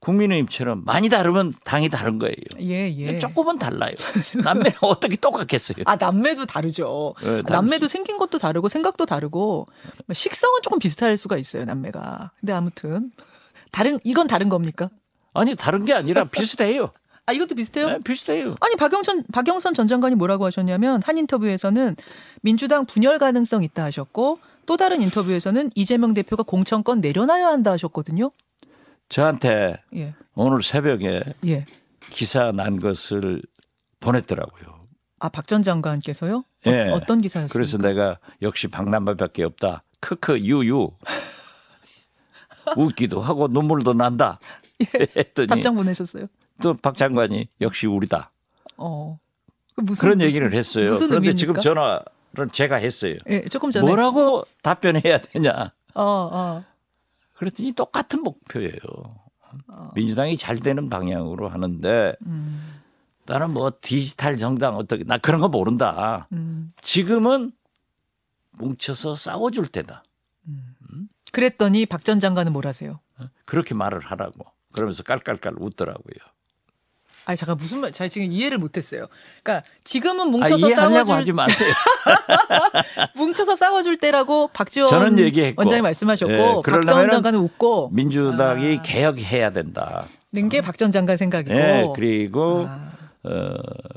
국민의힘처럼 0.00 0.84
많이 0.84 1.08
다르면 1.08 1.54
당이 1.64 1.88
다른 1.88 2.18
거예요. 2.18 2.36
예, 2.60 2.94
예. 2.96 3.18
조금은 3.18 3.58
달라요. 3.58 3.94
남매는 4.44 4.78
어떻게 4.80 5.16
똑같겠어요? 5.16 5.78
아, 5.86 5.96
남매도 5.96 6.46
다르죠. 6.46 7.14
예, 7.22 7.26
다르지. 7.26 7.52
남매도 7.52 7.88
생긴 7.88 8.16
것도 8.16 8.38
다르고 8.38 8.68
생각도 8.68 9.06
다르고 9.06 9.66
뭐 10.06 10.14
식성은 10.14 10.62
조금 10.62 10.78
비슷할 10.78 11.16
수가 11.16 11.36
있어요, 11.36 11.64
남매가. 11.64 12.30
근데 12.38 12.52
아무튼 12.52 13.10
다른 13.72 13.98
이건 14.04 14.28
다른 14.28 14.48
겁니까? 14.48 14.88
아니 15.34 15.54
다른 15.56 15.84
게 15.84 15.94
아니라 15.94 16.24
비슷해요. 16.24 16.92
아, 17.28 17.32
이것도 17.32 17.54
비슷해요? 17.56 17.86
네, 17.88 17.98
비슷해요. 18.02 18.56
아니 18.60 18.74
박영선 18.76 19.24
박영선 19.32 19.74
전 19.74 19.86
장관이 19.86 20.14
뭐라고 20.14 20.46
하셨냐면 20.46 21.02
한 21.04 21.18
인터뷰에서는 21.18 21.94
민주당 22.40 22.86
분열 22.86 23.18
가능성 23.18 23.62
있다 23.62 23.84
하셨고 23.84 24.38
또 24.64 24.76
다른 24.78 25.02
인터뷰에서는 25.02 25.70
이재명 25.74 26.14
대표가 26.14 26.42
공천권 26.42 27.00
내려놔야 27.00 27.46
한다 27.48 27.72
하셨거든요. 27.72 28.30
저한테 29.10 29.76
예. 29.94 30.14
오늘 30.34 30.62
새벽에 30.62 31.22
예. 31.46 31.66
기사 32.08 32.50
난 32.52 32.80
것을 32.80 33.42
보냈더라고요. 34.00 34.78
아 35.20 35.28
박 35.28 35.46
전 35.46 35.62
장관께서요? 35.62 36.44
예. 36.66 36.88
어, 36.90 37.00
떤 37.00 37.18
기사였습니까? 37.18 37.52
그래서 37.52 37.76
내가 37.76 38.18
역시 38.40 38.68
박남발밖에 38.68 39.44
없다. 39.44 39.82
크크 40.00 40.38
유유. 40.38 40.92
웃기도 42.76 43.20
하고 43.20 43.48
눈물도 43.48 43.92
난다. 43.94 44.38
했더니 45.16 45.44
예. 45.44 45.46
답장 45.46 45.74
보내셨어요. 45.74 46.26
또 46.62 46.74
박 46.74 46.96
장관이 46.96 47.48
역시 47.60 47.86
우리다. 47.86 48.30
어. 48.76 49.18
그 49.74 49.80
무슨 49.82 50.00
그런 50.00 50.20
얘기를 50.20 50.52
했어요. 50.52 50.90
무슨 50.92 51.08
그런데 51.08 51.28
의미입니까? 51.28 51.36
지금 51.38 51.54
전화를 51.60 52.50
제가 52.52 52.76
했어요. 52.76 53.16
예, 53.28 53.44
조금 53.44 53.70
전에 53.70 53.86
뭐라고 53.86 54.44
답변해야 54.62 55.18
되냐? 55.20 55.72
어, 55.94 56.02
어. 56.02 56.64
그랬더니 57.36 57.72
똑같은 57.72 58.22
목표예요. 58.22 58.78
어. 59.68 59.90
민주당이 59.94 60.36
잘 60.36 60.58
되는 60.58 60.88
방향으로 60.90 61.48
하는데 61.48 62.14
음. 62.26 62.80
나는 63.26 63.50
뭐 63.52 63.70
디지털 63.80 64.36
정당 64.36 64.76
어떻게 64.76 65.04
나 65.04 65.18
그런 65.18 65.40
거 65.40 65.48
모른다. 65.48 66.26
음. 66.32 66.72
지금은 66.82 67.52
뭉쳐서 68.52 69.14
싸워줄 69.14 69.68
때다. 69.68 70.02
그랬더니 71.30 71.86
박 71.86 72.02
전 72.02 72.18
장관은 72.20 72.52
뭐라세요? 72.52 73.00
그렇게 73.44 73.74
말을 73.74 74.00
하라고. 74.00 74.46
그러면서 74.72 75.02
깔깔깔 75.02 75.54
웃더라고요. 75.58 76.16
아니 77.28 77.36
잠깐 77.36 77.58
무슨 77.58 77.80
말? 77.82 77.92
제가 77.92 78.08
지금 78.08 78.32
이해를 78.32 78.56
못했어요. 78.56 79.06
그러니까 79.42 79.68
지금은 79.84 80.28
아, 80.28 80.30
뭉쳐서 80.30 80.66
이해하냐고 80.66 81.04
싸워줄 81.04 81.14
하지 81.14 81.32
마세요. 81.32 81.74
뭉쳐서 83.16 83.54
싸워줄 83.54 83.98
때라고 83.98 84.48
박지원 84.54 84.88
저는 84.88 85.18
얘기했고. 85.18 85.60
원장이 85.60 85.82
말씀하셨고 85.82 86.32
예, 86.32 86.38
박전 86.38 86.62
그러려면은 86.62 87.10
장관은 87.10 87.38
웃고 87.40 87.90
민주당이 87.92 88.78
아. 88.78 88.82
개혁해야 88.82 89.50
된다. 89.50 90.06
는게박전 90.32 90.90
장관 90.90 91.18
생각이고 91.18 91.54
예, 91.54 91.86
그리고 91.94 92.64
아, 92.66 92.92
어, 93.24 93.56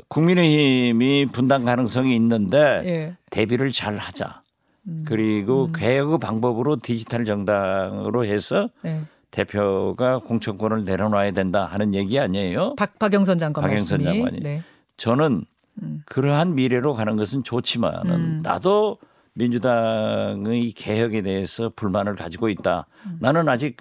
국민의힘이 0.10 1.28
분당 1.28 1.64
가능성이 1.64 2.14
있는데 2.18 2.58
예. 2.86 3.16
대비를 3.30 3.72
잘 3.72 3.96
하자. 3.96 4.42
음, 4.90 5.06
그리고 5.08 5.68
음. 5.68 5.74
개혁의 5.74 6.20
방법으로 6.20 6.82
디지털 6.82 7.24
정당으로 7.24 8.26
해서 8.26 8.68
네. 8.82 9.00
대표가 9.32 10.20
공천권을 10.20 10.84
내려놔야 10.84 11.32
된다 11.32 11.66
하는 11.66 11.94
얘기 11.94 12.20
아니에요? 12.20 12.76
박 12.76 13.00
박영선 13.00 13.38
장관 13.38 13.64
박영선 13.64 14.04
말씀이 14.04 14.20
장관이. 14.20 14.40
네. 14.42 14.64
저는 14.98 15.46
음. 15.82 16.04
그러한 16.06 16.56
미래로 16.56 16.94
가는 16.94 17.16
것은 17.16 17.44
좋지만은 17.44 18.12
음. 18.12 18.42
나도 18.44 18.98
민주당의 19.34 20.74
개혁에 20.74 21.22
대해서 21.22 21.72
불만을 21.76 22.16
가지고 22.16 22.50
있다. 22.50 22.86
음. 23.06 23.18
나는 23.22 23.48
아직 23.48 23.78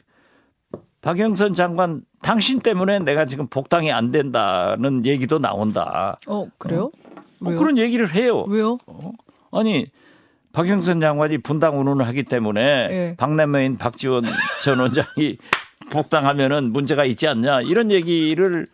박영선 1.02 1.54
장관 1.54 2.02
당신 2.22 2.60
때문에 2.60 3.00
내가 3.00 3.24
지금 3.26 3.48
복당이 3.48 3.90
안 3.90 4.12
된다는 4.12 5.04
얘기도 5.04 5.38
나온다. 5.38 6.18
어 6.28 6.46
그래요? 6.58 6.92
뭐 7.40 7.50
왜요? 7.50 7.58
그런 7.58 7.78
얘기를 7.78 8.14
해요. 8.14 8.44
왜요? 8.46 8.78
아니 9.50 9.86
박영선 10.52 11.00
장관이 11.00 11.38
분당 11.38 11.78
운운을 11.80 12.06
하기 12.08 12.24
때문에 12.24 12.60
예. 12.90 13.14
박남매인 13.16 13.78
박지원 13.78 14.24
전 14.64 14.80
원장이 14.80 15.38
복당하면은 15.90 16.72
문제가 16.72 17.04
있지 17.04 17.26
않냐 17.28 17.62
이런 17.62 17.90
얘기를 17.90 18.66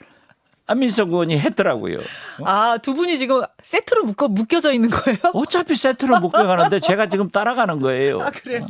안민석 0.68 1.10
의원이 1.10 1.38
했더라고요. 1.38 1.98
아, 2.44 2.76
두 2.78 2.92
분이 2.94 3.18
지금 3.18 3.40
세트로 3.62 4.02
묶어 4.02 4.26
묶여져 4.26 4.72
있는 4.72 4.90
거예요? 4.90 5.18
어차피 5.32 5.76
세트로 5.76 6.18
묶어가는데 6.18 6.80
제가 6.80 7.08
지금 7.08 7.30
따라가는 7.30 7.78
거예요. 7.78 8.20
아, 8.20 8.30
그래요? 8.30 8.66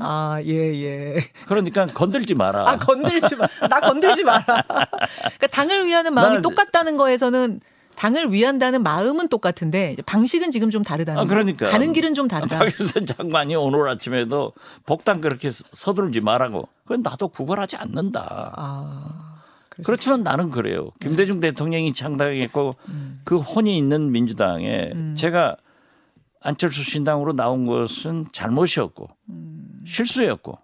아, 0.00 0.38
예, 0.44 0.52
예. 0.52 1.16
그러니까 1.46 1.86
건들지 1.86 2.34
마라. 2.34 2.68
아, 2.68 2.76
건들지 2.76 3.36
마. 3.36 3.46
나 3.68 3.80
건들지 3.80 4.22
마라. 4.22 4.42
그러니까 4.68 5.46
당을 5.50 5.86
위하는 5.86 6.12
마음이 6.12 6.36
나- 6.36 6.42
똑같다는 6.42 6.98
거에서는 6.98 7.60
당을 8.00 8.32
위한다는 8.32 8.82
마음은 8.82 9.28
똑같은데 9.28 9.94
방식은 10.06 10.50
지금 10.50 10.70
좀 10.70 10.82
다르다는 10.82 11.20
아, 11.20 11.26
그러니까. 11.26 11.66
거. 11.66 11.70
가는 11.70 11.92
길은 11.92 12.14
좀 12.14 12.28
다르다. 12.28 12.58
박영선 12.58 13.04
장관이 13.04 13.54
오늘 13.56 13.86
아침에도 13.88 14.54
복당 14.86 15.20
그렇게 15.20 15.50
서두르지 15.50 16.22
말라고. 16.22 16.66
그건 16.84 17.02
나도 17.02 17.28
구걸하지 17.28 17.76
않는다. 17.76 18.54
아. 18.56 19.42
그렇지만 19.84 20.22
나는 20.22 20.50
그래요. 20.50 20.92
김대중 20.98 21.40
대통령이 21.40 21.92
창당했고 21.92 22.72
그 23.24 23.36
혼이 23.36 23.76
있는 23.76 24.10
민주당에 24.12 24.92
음. 24.94 25.14
제가 25.14 25.58
안철수 26.40 26.82
신당으로 26.82 27.34
나온 27.34 27.66
것은 27.66 28.28
잘못이었고 28.32 29.10
음. 29.28 29.82
실수였고 29.86 30.58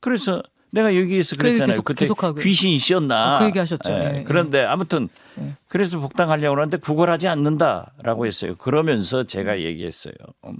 그래서 0.00 0.42
내가 0.74 0.96
여기에서 0.96 1.36
그 1.36 1.42
그랬잖아요. 1.42 1.80
계속- 1.82 2.16
그때. 2.18 2.42
귀신이 2.42 2.78
씌었나. 2.78 3.36
어, 3.36 3.38
그 3.38 3.44
얘기 3.46 3.58
하셨죠. 3.58 3.92
예, 3.92 3.96
예, 4.14 4.18
예. 4.18 4.24
그런데 4.24 4.64
아무튼 4.64 5.08
예. 5.38 5.56
그래서 5.68 6.00
복당하려고 6.00 6.56
하는데 6.56 6.76
구걸하지 6.76 7.28
않는다라고 7.28 8.26
했어요. 8.26 8.56
그러면서 8.56 9.24
제가 9.24 9.60
얘기했어요. 9.60 10.14
음, 10.46 10.56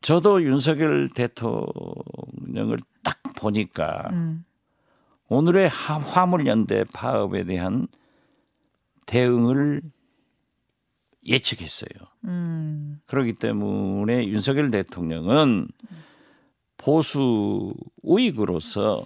저도 0.00 0.42
윤석열 0.42 1.08
대통령을 1.14 2.78
딱 3.02 3.18
보니까 3.36 4.08
음. 4.12 4.44
오늘의 5.28 5.68
하- 5.68 5.98
화물연대 5.98 6.84
파업에 6.92 7.44
대한 7.44 7.86
대응을 9.06 9.82
예측했어요. 11.26 11.90
음. 12.24 13.00
그렇기 13.06 13.34
때문에 13.34 14.26
윤석열 14.28 14.70
대통령은 14.70 15.68
보수 16.80 17.74
우익으로서 18.02 19.04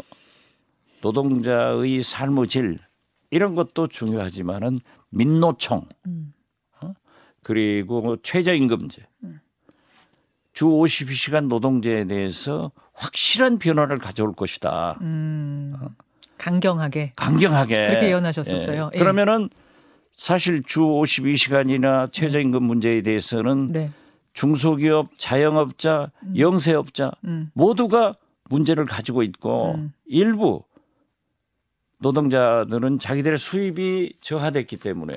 노동자의 1.03 2.03
삶의 2.03 2.47
질 2.47 2.79
이런 3.31 3.55
것도 3.57 3.89
중요하지만은 3.89 4.79
민노총 5.11 5.83
음. 6.07 6.33
어? 6.81 6.95
그리고 7.43 8.17
최저임금제 8.23 9.03
주 10.53 10.67
52시간 10.67 11.49
노동제에 11.49 12.05
대해서 12.05 12.71
확실한 12.93 13.59
변화를 13.59 13.99
가져올 13.99 14.33
것이다. 14.35 14.99
음. 15.01 15.75
강경하게 16.39 17.13
강경하게 17.17 17.87
그렇게 17.87 18.07
예언하셨었어요. 18.07 18.91
예. 18.93 18.97
예. 18.97 18.99
그러면은 18.99 19.51
사실 20.13 20.63
주 20.63 20.81
52시간이나 20.81 22.13
최저임금 22.13 22.63
문제에 22.63 23.03
대해서는 23.03 23.73
네. 23.73 23.91
중소기업, 24.35 25.17
자영업자, 25.17 26.11
영세업자 26.37 27.13
음. 27.25 27.51
모두가 27.55 28.17
문제를 28.51 28.85
가지고 28.85 29.23
있고 29.23 29.75
음. 29.77 29.93
일부 30.05 30.65
노동자들은 31.99 32.99
자기들의 32.99 33.39
수입이 33.39 34.15
저하됐기 34.21 34.77
때문에 34.77 35.15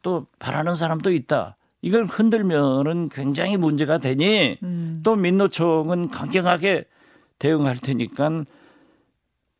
또 0.00 0.26
바라는 0.38 0.76
사람도 0.76 1.12
있다. 1.12 1.56
이걸 1.82 2.04
흔들면은 2.04 3.08
굉장히 3.10 3.56
문제가 3.56 3.98
되니 3.98 4.56
음. 4.62 5.00
또 5.04 5.16
민노총은 5.16 6.08
강경하게 6.08 6.84
대응할 7.38 7.76
테니까 7.78 8.44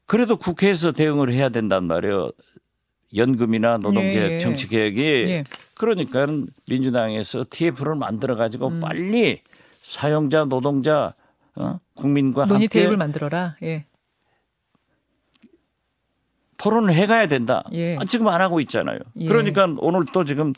그래도 0.07 0.37
국회에서 0.37 0.93
대응을 0.93 1.33
해야 1.33 1.49
된단 1.49 1.85
말이에요. 1.85 2.31
연금이나 3.15 3.79
노동개혁, 3.79 4.31
예, 4.31 4.35
예. 4.35 4.39
정치개혁이 4.39 5.01
예. 5.01 5.45
그러니까 5.79 6.27
민주당에서 6.69 7.47
TF를 7.49 7.95
만들어 7.95 8.37
가지고 8.37 8.69
음. 8.69 8.81
빨리 8.81 9.41
사용자, 9.83 10.45
노동자, 10.45 11.15
어? 11.55 11.81
국민과 11.95 12.45
논의 12.45 12.65
함께 12.65 12.81
대입을 12.81 12.97
만들어라. 12.97 13.57
예. 13.63 13.87
토론을 16.59 16.93
해가야 16.93 17.29
된다. 17.29 17.65
예. 17.73 17.97
아, 17.97 18.05
지금 18.05 18.29
안 18.29 18.41
하고 18.41 18.61
있잖아요. 18.61 18.99
예. 19.17 19.27
그러니까 19.27 19.67
오늘 19.79 20.05
또 20.13 20.25
지금 20.25 20.53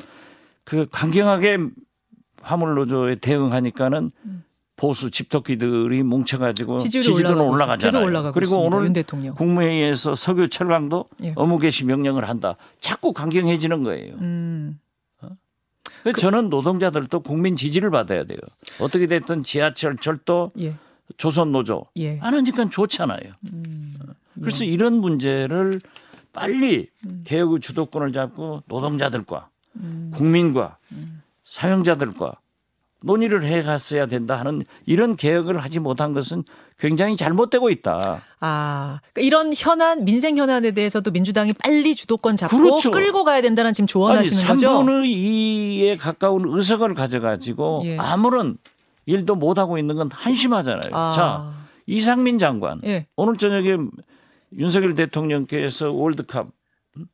그 0.65 0.87
강경하게 0.91 1.59
화물 2.43 2.75
노조에 2.75 3.17
대응하니까는 3.17 4.11
보수 4.77 5.11
집토끼들이 5.11 6.03
뭉쳐가지고 6.03 6.75
음. 6.75 6.79
지지율이 6.79 7.13
올라가고 7.13 7.51
올라가잖아요. 7.51 8.33
그리고 8.33 8.67
있습니다. 8.67 9.13
오늘. 9.13 9.35
국무회의에서 9.35 10.15
석유 10.15 10.49
철강도 10.49 11.05
예. 11.23 11.35
업무 11.37 11.59
개시 11.59 11.85
명령을 11.85 12.27
한다. 12.27 12.57
자꾸 12.81 13.13
강경해지는 13.13 13.83
거예요. 13.85 14.15
음. 14.15 14.81
그래서 16.03 16.19
저는 16.19 16.49
노동자들도 16.51 17.21
국민 17.21 17.57
지지를 17.57 17.91
받아야 17.91 18.25
돼요. 18.25 18.39
어떻게 18.81 19.07
됐든 19.07 19.43
지하철, 19.43 19.97
철도, 19.99 20.53
예. 20.59 20.75
조선 21.17 21.53
노조 21.53 21.87
예. 21.97 22.19
안 22.21 22.35
하니까 22.35 22.69
좋잖아요. 22.69 23.33
음. 23.53 23.97
그래서 24.41 24.65
이런 24.65 24.95
문제를 24.95 25.81
빨리 26.33 26.89
개혁의 27.25 27.61
주도권을 27.61 28.13
잡고 28.13 28.63
노동자들과 28.67 29.49
음. 29.77 30.13
국민과 30.15 30.79
사용자들과 31.45 32.37
논의를 33.03 33.45
해 33.45 33.63
갔어야 33.63 34.07
된다 34.07 34.39
하는 34.39 34.65
이런 34.87 35.17
개혁을 35.17 35.59
하지 35.59 35.81
못한 35.81 36.13
것은 36.13 36.45
굉장히 36.79 37.17
잘못되고 37.17 37.71
있다. 37.71 38.23
아, 38.41 39.01
그러니까 39.13 39.27
이런 39.27 39.53
현안, 39.57 40.05
민생 40.05 40.37
현안에 40.37 40.73
대해서도 40.73 41.11
민주당이 41.11 41.53
빨리 41.55 41.95
주도권 41.95 42.37
잡고 42.37 42.57
그렇죠. 42.57 42.91
끌고 42.91 43.25
가야 43.25 43.41
된다는 43.43 43.73
지금 43.73 43.85
아니 43.85 43.89
조언하시는 43.89 44.47
거죠? 44.47 44.69
3분의 44.69 45.05
2에 45.07 45.99
가까운 45.99 46.45
의석을 46.47 46.95
가져가지고 46.95 47.83
예. 47.85 47.97
아무런 47.99 48.57
일도 49.07 49.35
못 49.35 49.59
하고 49.59 49.79
있는 49.79 49.97
건 49.97 50.11
한심하잖아요. 50.13 50.93
아. 50.93 51.13
자 51.15 51.61
이상민 51.87 52.39
장관 52.39 52.81
예. 52.85 53.07
오늘 53.17 53.37
저녁에 53.37 53.77
윤석열 54.57 54.95
대통령께서 54.95 55.91
월드컵 55.93 56.49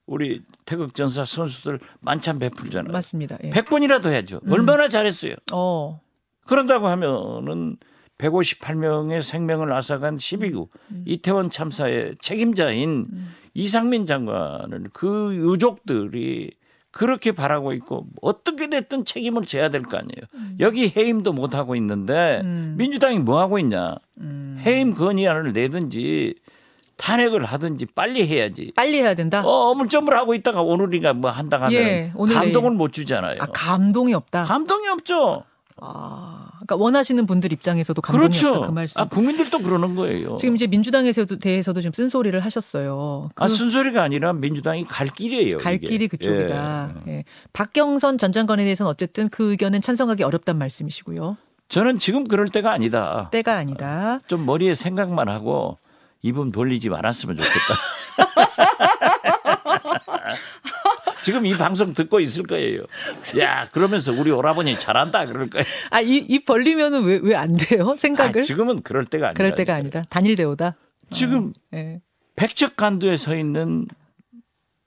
우리 0.06 0.42
태극 0.66 0.94
전사 0.94 1.24
선수들 1.24 1.80
만찬 2.00 2.38
베풀잖아요. 2.38 2.92
맞습니다. 2.92 3.38
예. 3.44 3.50
100번이라도 3.50 4.08
해야죠. 4.08 4.40
음. 4.44 4.52
얼마나 4.52 4.88
잘했어요. 4.88 5.34
어. 5.52 6.00
그런다고 6.46 6.88
하면은 6.88 7.76
158명의 8.18 9.22
생명을 9.22 9.72
앗아간 9.72 10.16
12구 10.16 10.68
음. 10.90 11.04
이태원 11.06 11.50
참사의 11.50 12.16
책임자인 12.20 13.06
이상민 13.54 14.06
장관을 14.06 14.90
그 14.92 15.34
유족들이 15.34 16.50
그렇게 16.90 17.32
바라고 17.32 17.72
있고 17.74 18.06
어떻게 18.22 18.68
됐든 18.70 19.04
책임을 19.04 19.44
져야 19.44 19.68
될 19.68 19.82
거 19.82 19.98
아니에요. 19.98 20.56
여기 20.60 20.90
해임도 20.94 21.32
못 21.34 21.54
하고 21.54 21.76
있는데 21.76 22.40
음. 22.42 22.74
민주당이 22.78 23.18
뭐 23.18 23.38
하고 23.38 23.58
있냐? 23.58 23.96
음. 24.18 24.56
해임 24.64 24.94
건의안을 24.94 25.52
내든지 25.52 26.34
탄핵을 26.96 27.44
하든지 27.44 27.86
빨리 27.94 28.26
해야지. 28.26 28.72
빨리 28.74 29.00
해야 29.00 29.14
된다. 29.14 29.42
어, 29.44 29.70
어물점을 29.70 30.12
하고 30.16 30.34
있다가 30.34 30.62
오늘이가 30.62 31.12
뭐 31.12 31.30
한다 31.30 31.56
하면 31.58 31.72
예, 31.72 32.12
감동을 32.14 32.70
내일. 32.70 32.76
못 32.78 32.92
주잖아요. 32.92 33.36
아, 33.40 33.46
감동이 33.52 34.14
없다. 34.14 34.44
감동이 34.44 34.88
없죠. 34.88 35.40
아, 35.78 36.46
그러니까 36.54 36.76
원하시는 36.76 37.26
분들 37.26 37.52
입장에서도 37.52 38.00
감동이 38.00 38.22
그렇죠. 38.30 38.48
없다 38.48 38.66
그 38.68 38.72
말씀. 38.72 39.00
아, 39.00 39.04
국민들도 39.04 39.58
그러는 39.58 39.94
거예요. 39.94 40.36
지금 40.36 40.54
이제 40.54 40.66
민주당에서도 40.66 41.38
대해서도 41.38 41.82
좀 41.82 41.92
쓴소리를 41.92 42.40
하셨어요. 42.40 43.28
그 43.34 43.44
아, 43.44 43.46
순소리가 43.48 44.02
아니라 44.02 44.32
민주당이 44.32 44.86
갈 44.88 45.08
길이에요. 45.08 45.58
갈 45.58 45.74
이게. 45.74 45.86
길이 45.86 46.08
그쪽이다. 46.08 46.94
예. 47.08 47.12
예. 47.12 47.24
박경선 47.52 48.16
전 48.16 48.32
장관에 48.32 48.64
대해서는 48.64 48.88
어쨌든 48.90 49.28
그 49.28 49.50
의견은 49.50 49.82
찬성하기 49.82 50.22
어렵단 50.22 50.56
말씀이시고요. 50.56 51.36
저는 51.68 51.98
지금 51.98 52.24
그럴 52.24 52.48
때가 52.48 52.72
아니다. 52.72 53.28
때가 53.32 53.56
아니다. 53.56 54.20
좀 54.28 54.46
머리에 54.46 54.74
생각만 54.74 55.28
하고 55.28 55.76
입은 56.26 56.50
벌리지 56.50 56.88
말았으면 56.88 57.36
좋겠다. 57.36 57.74
지금 61.22 61.46
이 61.46 61.56
방송 61.56 61.92
듣고 61.92 62.20
있을 62.20 62.44
거예요. 62.44 62.82
야, 63.38 63.68
그러면서 63.72 64.12
우리 64.12 64.30
오라버니 64.30 64.78
잘한다 64.78 65.26
그럴 65.26 65.50
거예요. 65.50 65.64
아, 65.90 66.00
이, 66.00 66.16
이 66.18 66.44
벌리면은 66.44 67.04
왜, 67.04 67.18
왜 67.22 67.34
안 67.36 67.56
돼요? 67.56 67.90
아, 67.90 67.96
생각을? 67.96 68.42
지금은 68.42 68.82
그럴 68.82 69.04
때가 69.04 69.26
아니다. 69.28 69.36
그럴 69.36 69.54
때가 69.54 69.74
아니다. 69.74 70.02
단일 70.10 70.36
대우다. 70.36 70.76
지금 71.10 71.52
예. 71.74 72.00
백척간두에 72.36 73.16
서 73.16 73.36
있는 73.36 73.86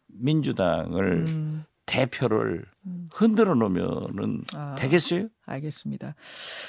민주당을 0.08 1.04
음, 1.28 1.66
대표를 1.86 2.66
흔들어 3.14 3.54
놓으면은 3.56 4.44
아. 4.56 4.76
되겠어요? 4.78 5.28
알겠습니다. 5.50 6.16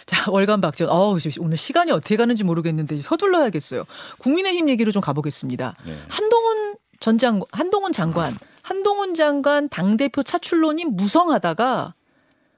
자, 0.07 0.31
월간 0.31 0.61
박전. 0.61 0.89
어우, 0.89 1.19
오늘 1.39 1.57
시간이 1.57 1.91
어떻게 1.93 2.17
가는지 2.17 2.45
모르겠는데 2.45 2.99
서둘러야겠어요. 2.99 3.85
국민의힘 4.19 4.69
얘기로 4.71 4.91
좀 4.93 5.03
가보겠습니다. 5.03 5.77
네. 5.87 5.99
한동훈 6.09 6.77
전 6.99 7.19
장관, 7.19 7.47
한동훈 7.53 7.93
장관, 7.93 8.37
한동훈 8.63 9.15
장관 9.15 9.69
당대표 9.69 10.23
차출론이 10.23 10.85
무성하다가 10.87 11.95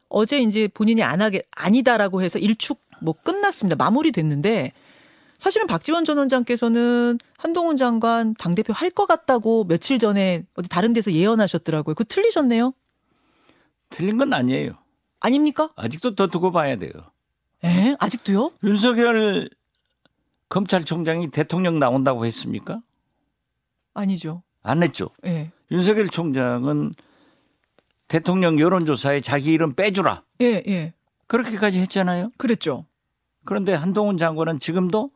어제 0.08 0.40
이제 0.40 0.68
본인이 0.68 1.02
안 1.02 1.22
하게 1.22 1.42
아니다라고 1.56 2.22
해서 2.22 2.38
일축 2.38 2.80
뭐 3.00 3.14
끝났습니다. 3.22 3.76
마무리됐는데 3.76 4.72
사실은 5.38 5.66
박지원 5.66 6.04
전 6.04 6.18
원장께서는 6.18 7.18
한동훈 7.36 7.76
장관 7.76 8.34
당 8.34 8.54
대표 8.54 8.72
할 8.72 8.90
것 8.90 9.06
같다고 9.06 9.64
며칠 9.64 9.98
전에 9.98 10.44
어디 10.54 10.68
다른 10.68 10.92
데서 10.92 11.12
예언하셨더라고요. 11.12 11.94
그 11.94 12.04
틀리셨네요. 12.04 12.74
틀린 13.90 14.18
건 14.18 14.32
아니에요. 14.34 14.74
아닙니까? 15.22 15.70
아직도 15.76 16.14
더 16.14 16.26
두고 16.26 16.50
봐야 16.50 16.76
돼요. 16.76 16.92
에? 17.64 17.96
아직도요? 17.98 18.52
윤석열 18.64 19.48
검찰총장이 20.48 21.30
대통령 21.30 21.78
나온다고 21.78 22.26
했습니까? 22.26 22.82
아니죠. 23.94 24.42
안 24.62 24.82
했죠. 24.82 25.10
예. 25.26 25.50
윤석열 25.70 26.08
총장은 26.08 26.94
대통령 28.08 28.58
여론조사에 28.58 29.20
자기 29.20 29.52
이름 29.52 29.74
빼주라. 29.74 30.22
예, 30.42 30.62
예. 30.66 30.92
그렇게까지 31.26 31.80
했잖아요. 31.80 32.30
그랬죠. 32.36 32.84
그런데 33.44 33.72
한동훈 33.72 34.18
장관은 34.18 34.58
지금도 34.58 35.10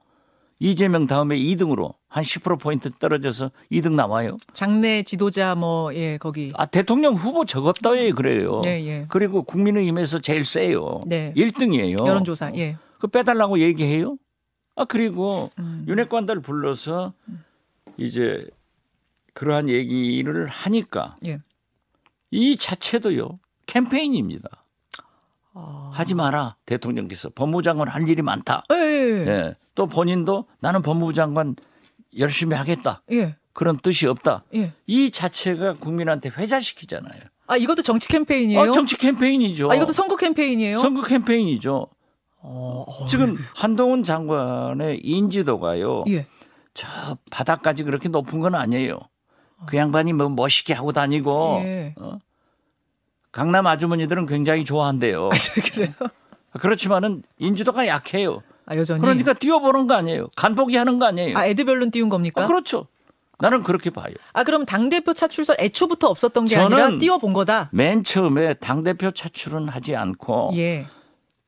이재명 0.58 1.06
다음에 1.06 1.36
2등으로 1.36 1.94
한 2.16 2.24
10%포인트 2.24 2.90
떨어져서 2.92 3.50
2등 3.70 3.92
나와요. 3.92 4.38
장내 4.54 5.02
지도자 5.02 5.54
뭐 5.54 5.94
예, 5.94 6.16
거기. 6.16 6.50
아, 6.56 6.64
대통령 6.64 7.12
후보 7.12 7.44
적었다에 7.44 8.12
그래요. 8.12 8.58
네, 8.62 8.86
예. 8.86 9.06
그리고 9.10 9.42
국민의힘에서 9.42 10.20
제일 10.20 10.46
세요. 10.46 11.02
네. 11.06 11.34
1등이에요. 11.36 12.06
여론조사. 12.06 12.52
예. 12.56 12.78
그 12.98 13.06
빼달라고 13.08 13.58
얘기해요. 13.58 14.16
아, 14.76 14.86
그리고 14.86 15.50
음. 15.58 15.84
윤핵관들 15.86 16.40
불러서 16.40 17.12
이제 17.98 18.46
그러한 19.34 19.68
얘기를 19.68 20.46
하니까 20.46 21.18
예. 21.26 21.40
이 22.30 22.56
자체도요 22.56 23.38
캠페인입니다. 23.66 24.48
아. 25.52 25.90
하지 25.92 26.14
마라 26.14 26.56
대통령께서 26.64 27.28
법무장관 27.34 27.88
할 27.88 28.08
일이 28.08 28.22
많다. 28.22 28.64
예, 28.72 28.74
예. 28.74 29.26
예. 29.26 29.54
또 29.74 29.86
본인도 29.86 30.46
나는 30.60 30.80
법무부 30.80 31.12
장관 31.12 31.54
열심히 32.18 32.56
하겠다. 32.56 33.02
예. 33.12 33.36
그런 33.52 33.78
뜻이 33.78 34.06
없다. 34.06 34.44
예. 34.54 34.72
이 34.86 35.10
자체가 35.10 35.74
국민한테 35.74 36.28
회자시키잖아요. 36.28 37.20
아, 37.46 37.56
이것도 37.56 37.82
정치 37.82 38.08
캠페인이에요? 38.08 38.60
어, 38.60 38.70
정치 38.72 38.96
캠페인이죠. 38.96 39.70
아, 39.70 39.74
이것도 39.74 39.92
선거 39.92 40.16
캠페인이에요? 40.16 40.78
선거 40.78 41.02
캠페인이죠. 41.02 41.86
어, 42.38 42.84
어, 42.86 43.06
지금 43.06 43.36
한동훈 43.54 44.02
장관의 44.02 45.00
인지도가요. 45.02 46.04
예. 46.08 46.26
저 46.74 46.86
바닥까지 47.30 47.84
그렇게 47.84 48.08
높은 48.08 48.40
건 48.40 48.54
아니에요. 48.54 48.98
그 49.66 49.76
양반이 49.76 50.12
뭐 50.12 50.28
멋있게 50.28 50.74
하고 50.74 50.92
다니고 50.92 51.60
예. 51.64 51.94
어? 51.98 52.18
강남 53.32 53.66
아주머니들은 53.66 54.26
굉장히 54.26 54.64
좋아한대요. 54.64 55.30
그래요? 55.74 55.92
그렇지만은 56.60 57.22
인지도가 57.38 57.86
약해요. 57.86 58.42
아, 58.66 58.76
여전히. 58.76 59.00
그러니까 59.00 59.32
뛰어보는 59.32 59.86
거 59.86 59.94
아니에요. 59.94 60.28
간보기 60.36 60.76
하는 60.76 60.98
거 60.98 61.06
아니에요. 61.06 61.36
아, 61.38 61.46
에드별론 61.46 61.90
띄운 61.90 62.08
겁니까? 62.08 62.42
아, 62.44 62.46
그렇죠. 62.46 62.86
나는 63.38 63.62
그렇게 63.62 63.90
봐요. 63.90 64.12
아, 64.32 64.44
그럼 64.44 64.64
당대표 64.64 65.12
차출설 65.14 65.56
애초부터 65.60 66.08
없었던 66.08 66.46
게 66.46 66.56
아니라 66.56 66.96
띄워본 66.98 67.32
거다? 67.32 67.68
맨 67.72 68.02
처음에 68.02 68.54
당대표 68.54 69.10
차출은 69.10 69.68
하지 69.68 69.94
않고 69.94 70.50
예. 70.54 70.86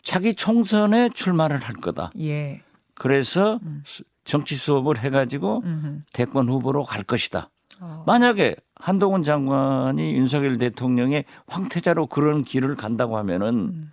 자기 0.03 0.35
총선에 0.35 1.09
출마를 1.15 1.59
할 1.61 1.75
거다. 1.77 2.13
예. 2.21 2.63
그래서 2.95 3.59
수- 3.85 4.05
정치 4.25 4.57
수업을 4.57 4.99
해가지고 4.99 5.63
음흠. 5.65 6.01
대권 6.13 6.49
후보로 6.51 6.85
갈 6.85 7.03
것이다. 7.03 7.49
어. 7.81 8.05
만약에 8.07 8.57
한동훈 8.75 9.23
장관이 9.23 10.13
윤석열 10.15 10.59
대통령의 10.59 11.25
황태자로 11.47 12.07
그런 12.09 12.45
길을 12.45 12.77
간다고 12.77 13.17
하면은 13.19 13.49
음. 13.49 13.93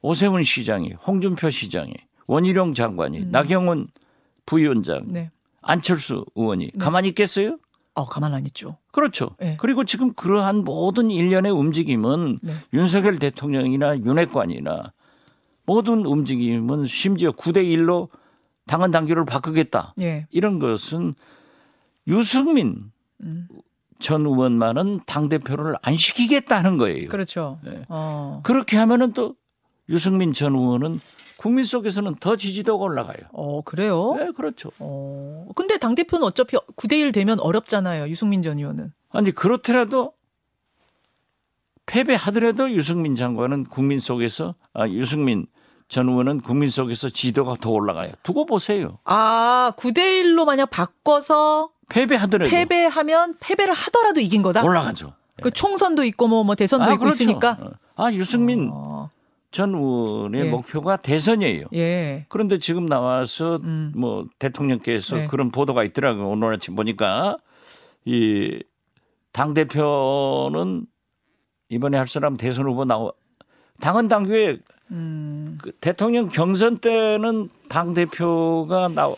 오세훈 0.00 0.42
시장이, 0.44 0.92
홍준표 1.06 1.50
시장이, 1.50 1.92
원희룡 2.28 2.74
장관이, 2.74 3.26
나경원 3.26 3.88
부위원장, 4.46 4.98
음. 4.98 5.12
네. 5.12 5.30
안철수 5.60 6.24
의원이 6.36 6.78
가만히 6.78 7.08
있겠어요? 7.08 7.58
어, 7.94 8.06
가만 8.06 8.32
안 8.32 8.46
있죠. 8.46 8.76
그렇죠. 8.92 9.30
네. 9.40 9.56
그리고 9.58 9.84
지금 9.84 10.12
그러한 10.12 10.64
모든 10.64 11.10
일련의 11.10 11.50
움직임은 11.50 12.38
네. 12.42 12.54
윤석열 12.72 13.18
대통령이나 13.18 13.98
윤핵관이나 13.98 14.92
모든 15.66 16.06
움직임은 16.06 16.86
심지어 16.86 17.32
9대 17.32 17.64
1로 17.64 18.08
당헌 18.66 18.92
당규를 18.92 19.24
바꾸겠다. 19.24 19.94
예. 20.00 20.26
이런 20.30 20.58
것은 20.58 21.14
유승민 22.06 22.92
음. 23.22 23.48
전 23.98 24.24
의원만은 24.24 25.00
당 25.06 25.28
대표를 25.28 25.74
안 25.82 25.96
시키겠다는 25.96 26.76
거예요. 26.78 27.08
그렇죠. 27.08 27.58
네. 27.64 27.84
어. 27.88 28.40
그렇게 28.44 28.76
하면은 28.76 29.12
또 29.12 29.34
유승민 29.88 30.32
전 30.32 30.54
의원은 30.54 31.00
국민 31.38 31.64
속에서는 31.64 32.16
더 32.16 32.34
지지도가 32.34 32.84
올라가요. 32.84 33.28
어, 33.32 33.62
그래요? 33.62 34.16
네, 34.18 34.32
그렇죠. 34.32 34.72
어. 34.80 35.46
근데 35.54 35.78
당대표는 35.78 36.26
어차피 36.26 36.56
9대1 36.56 37.14
되면 37.14 37.38
어렵잖아요. 37.38 38.08
유승민 38.08 38.42
전 38.42 38.58
의원은. 38.58 38.92
아니 39.10 39.30
그렇더라도 39.30 40.12
패배하더라도 41.86 42.72
유승민 42.72 43.14
장관은 43.14 43.64
국민 43.64 44.00
속에서 44.00 44.56
아 44.74 44.88
유승민 44.88 45.46
전 45.88 46.08
의원은 46.08 46.40
국민 46.40 46.70
속에서 46.70 47.08
지도가 47.08 47.56
더 47.60 47.70
올라가요. 47.70 48.10
두고 48.24 48.44
보세요. 48.44 48.98
아, 49.04 49.72
9대1로 49.76 50.44
만약 50.44 50.66
바꿔서 50.66 51.70
패배하더라도 51.88 52.50
패배하면 52.50 53.36
패배를 53.38 53.72
하더라도 53.74 54.20
이긴 54.20 54.42
거다? 54.42 54.64
올라가죠. 54.64 55.14
그 55.40 55.52
총선도 55.52 56.02
있고 56.02 56.26
뭐, 56.26 56.42
뭐 56.42 56.56
대선도 56.56 56.84
아, 56.84 56.92
있고 56.94 57.04
그렇죠. 57.04 57.22
있으니까. 57.22 57.58
어. 57.60 57.70
아 57.94 58.12
유승민 58.12 58.70
어. 58.72 59.08
전 59.50 59.74
의원의 59.74 60.46
예. 60.46 60.50
목표가 60.50 60.96
대선이에요. 60.96 61.66
예. 61.74 62.26
그런데 62.28 62.58
지금 62.58 62.86
나와서 62.86 63.56
음. 63.62 63.92
뭐 63.96 64.26
대통령께서 64.38 65.16
네. 65.16 65.26
그런 65.26 65.50
보도가 65.50 65.84
있더라고요. 65.84 66.28
오늘 66.28 66.54
아침 66.54 66.74
보니까 66.74 67.38
이 68.04 68.60
당 69.38 69.54
대표는 69.54 70.86
이번에 71.68 71.96
할 71.96 72.08
사람 72.08 72.36
대선 72.36 72.66
후보 72.66 72.84
나오 72.84 73.12
당헌 73.80 74.08
당규에 74.08 74.58
음. 74.90 75.58
그 75.62 75.70
대통령 75.80 76.28
경선 76.28 76.78
때는 76.78 77.48
당 77.68 77.94
대표가 77.94 78.88
나 78.88 79.14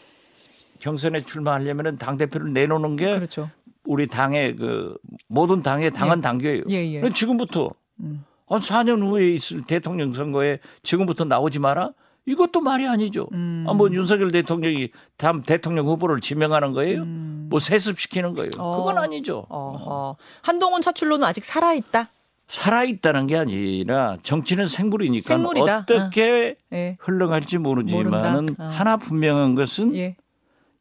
경선에 0.80 1.24
출마하려면은 1.24 1.96
당 1.96 2.18
대표를 2.18 2.52
내놓는 2.52 2.96
게 2.96 3.14
그렇죠. 3.14 3.50
우리 3.84 4.06
당의 4.06 4.56
그 4.56 4.94
모든 5.26 5.62
당의 5.62 5.90
당헌 5.90 6.20
당규예요. 6.20 6.64
예, 6.68 6.74
예. 6.94 7.10
지금부터 7.14 7.70
음. 8.00 8.24
한 8.50 8.58
4년 8.58 9.06
후에 9.08 9.30
있을 9.30 9.62
대통령 9.62 10.12
선거에 10.12 10.58
지금부터 10.82 11.24
나오지 11.24 11.60
마라? 11.60 11.92
이것도 12.26 12.60
말이 12.60 12.86
아니죠. 12.86 13.28
음. 13.32 13.64
아, 13.66 13.72
뭐 13.72 13.90
윤석열 13.90 14.30
대통령이 14.30 14.90
다음 15.16 15.42
대통령 15.42 15.86
후보를 15.86 16.20
지명하는 16.20 16.72
거예요? 16.72 17.02
음. 17.02 17.46
뭐 17.48 17.58
세습시키는 17.60 18.34
거예요? 18.34 18.50
어. 18.58 18.76
그건 18.78 18.98
아니죠. 18.98 19.46
어허. 19.48 20.16
한동훈 20.42 20.80
차출로는 20.80 21.26
아직 21.26 21.44
살아있다? 21.44 22.08
살아있다는 22.48 23.28
게 23.28 23.36
아니라 23.36 24.16
정치는 24.24 24.66
생물이니까 24.66 25.34
생물이다. 25.34 25.78
어떻게 25.78 26.56
예. 26.72 26.96
흘러갈지 26.98 27.58
모르지만은 27.58 28.10
모른다. 28.10 28.64
어. 28.64 28.68
하나 28.68 28.96
분명한 28.96 29.54
것은 29.54 29.94
예. 29.94 30.16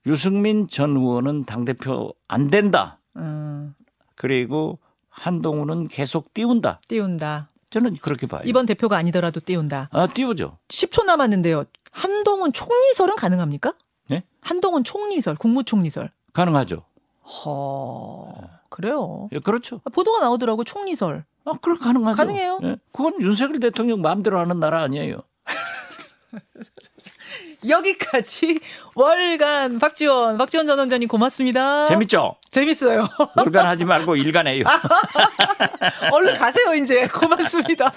유승민 0.07 0.67
전 0.67 0.97
의원은 0.97 1.45
당대표 1.45 2.13
안 2.27 2.47
된다. 2.47 2.99
음. 3.15 3.75
그리고 4.15 4.79
한동훈은 5.09 5.87
계속 5.87 6.33
띄운다. 6.33 6.81
띄운다. 6.87 7.49
저는 7.69 7.97
그렇게 8.01 8.27
봐요. 8.27 8.41
이번 8.45 8.65
대표가 8.65 8.97
아니더라도 8.97 9.39
띄운다. 9.39 9.89
아, 9.91 10.07
띄우죠. 10.07 10.57
10초 10.69 11.05
남았는데요. 11.05 11.65
한동훈 11.91 12.51
총리설은 12.53 13.15
가능합니까? 13.15 13.73
예? 14.11 14.23
한동훈 14.41 14.83
총리설, 14.83 15.35
국무총리설. 15.35 16.09
가능하죠. 16.33 16.83
허. 17.23 18.35
그래요. 18.69 19.29
예, 19.33 19.39
그렇죠. 19.39 19.81
아, 19.83 19.89
보도가 19.89 20.19
나오더라고 20.19 20.63
총리설. 20.63 21.25
아, 21.45 21.51
그렇 21.61 21.77
가능하죠. 21.77 22.17
가능해요? 22.17 22.59
예. 22.63 22.77
그건 22.91 23.21
윤석열 23.21 23.59
대통령 23.59 24.01
마음대로 24.01 24.39
하는 24.39 24.59
나라 24.59 24.81
아니에요. 24.83 25.21
여기까지 27.67 28.59
월간 28.95 29.79
박지원, 29.79 30.37
박지원 30.37 30.67
전 30.67 30.79
원장님 30.79 31.07
고맙습니다. 31.07 31.85
재밌죠? 31.87 32.35
재밌어요. 32.51 33.07
월간 33.35 33.67
하지 33.67 33.83
말고 33.85 34.15
일간해요. 34.15 34.63
얼른 36.11 36.35
가세요 36.37 36.73
이제. 36.75 37.07
고맙습니다. 37.07 37.91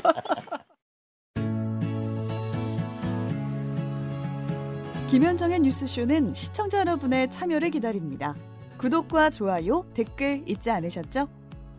김현정의 5.11 5.61
뉴스쇼는 5.61 6.33
시청자 6.33 6.81
여러분의 6.81 7.31
참여를 7.31 7.71
기다립니다. 7.71 8.35
구독과 8.79 9.31
좋아요, 9.31 9.85
댓글 9.95 10.43
잊지 10.47 10.71
않으셨죠? 10.71 11.29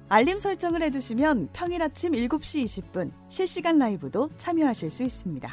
알림 0.08 0.38
설정을 0.38 0.84
해두시면 0.84 1.50
평일 1.52 1.82
아침 1.82 2.12
7시 2.12 2.64
20분 2.66 3.12
실시간 3.30 3.80
라이브도 3.80 4.30
참여하실 4.38 4.92
수 4.92 5.02
있습니다. 5.04 5.52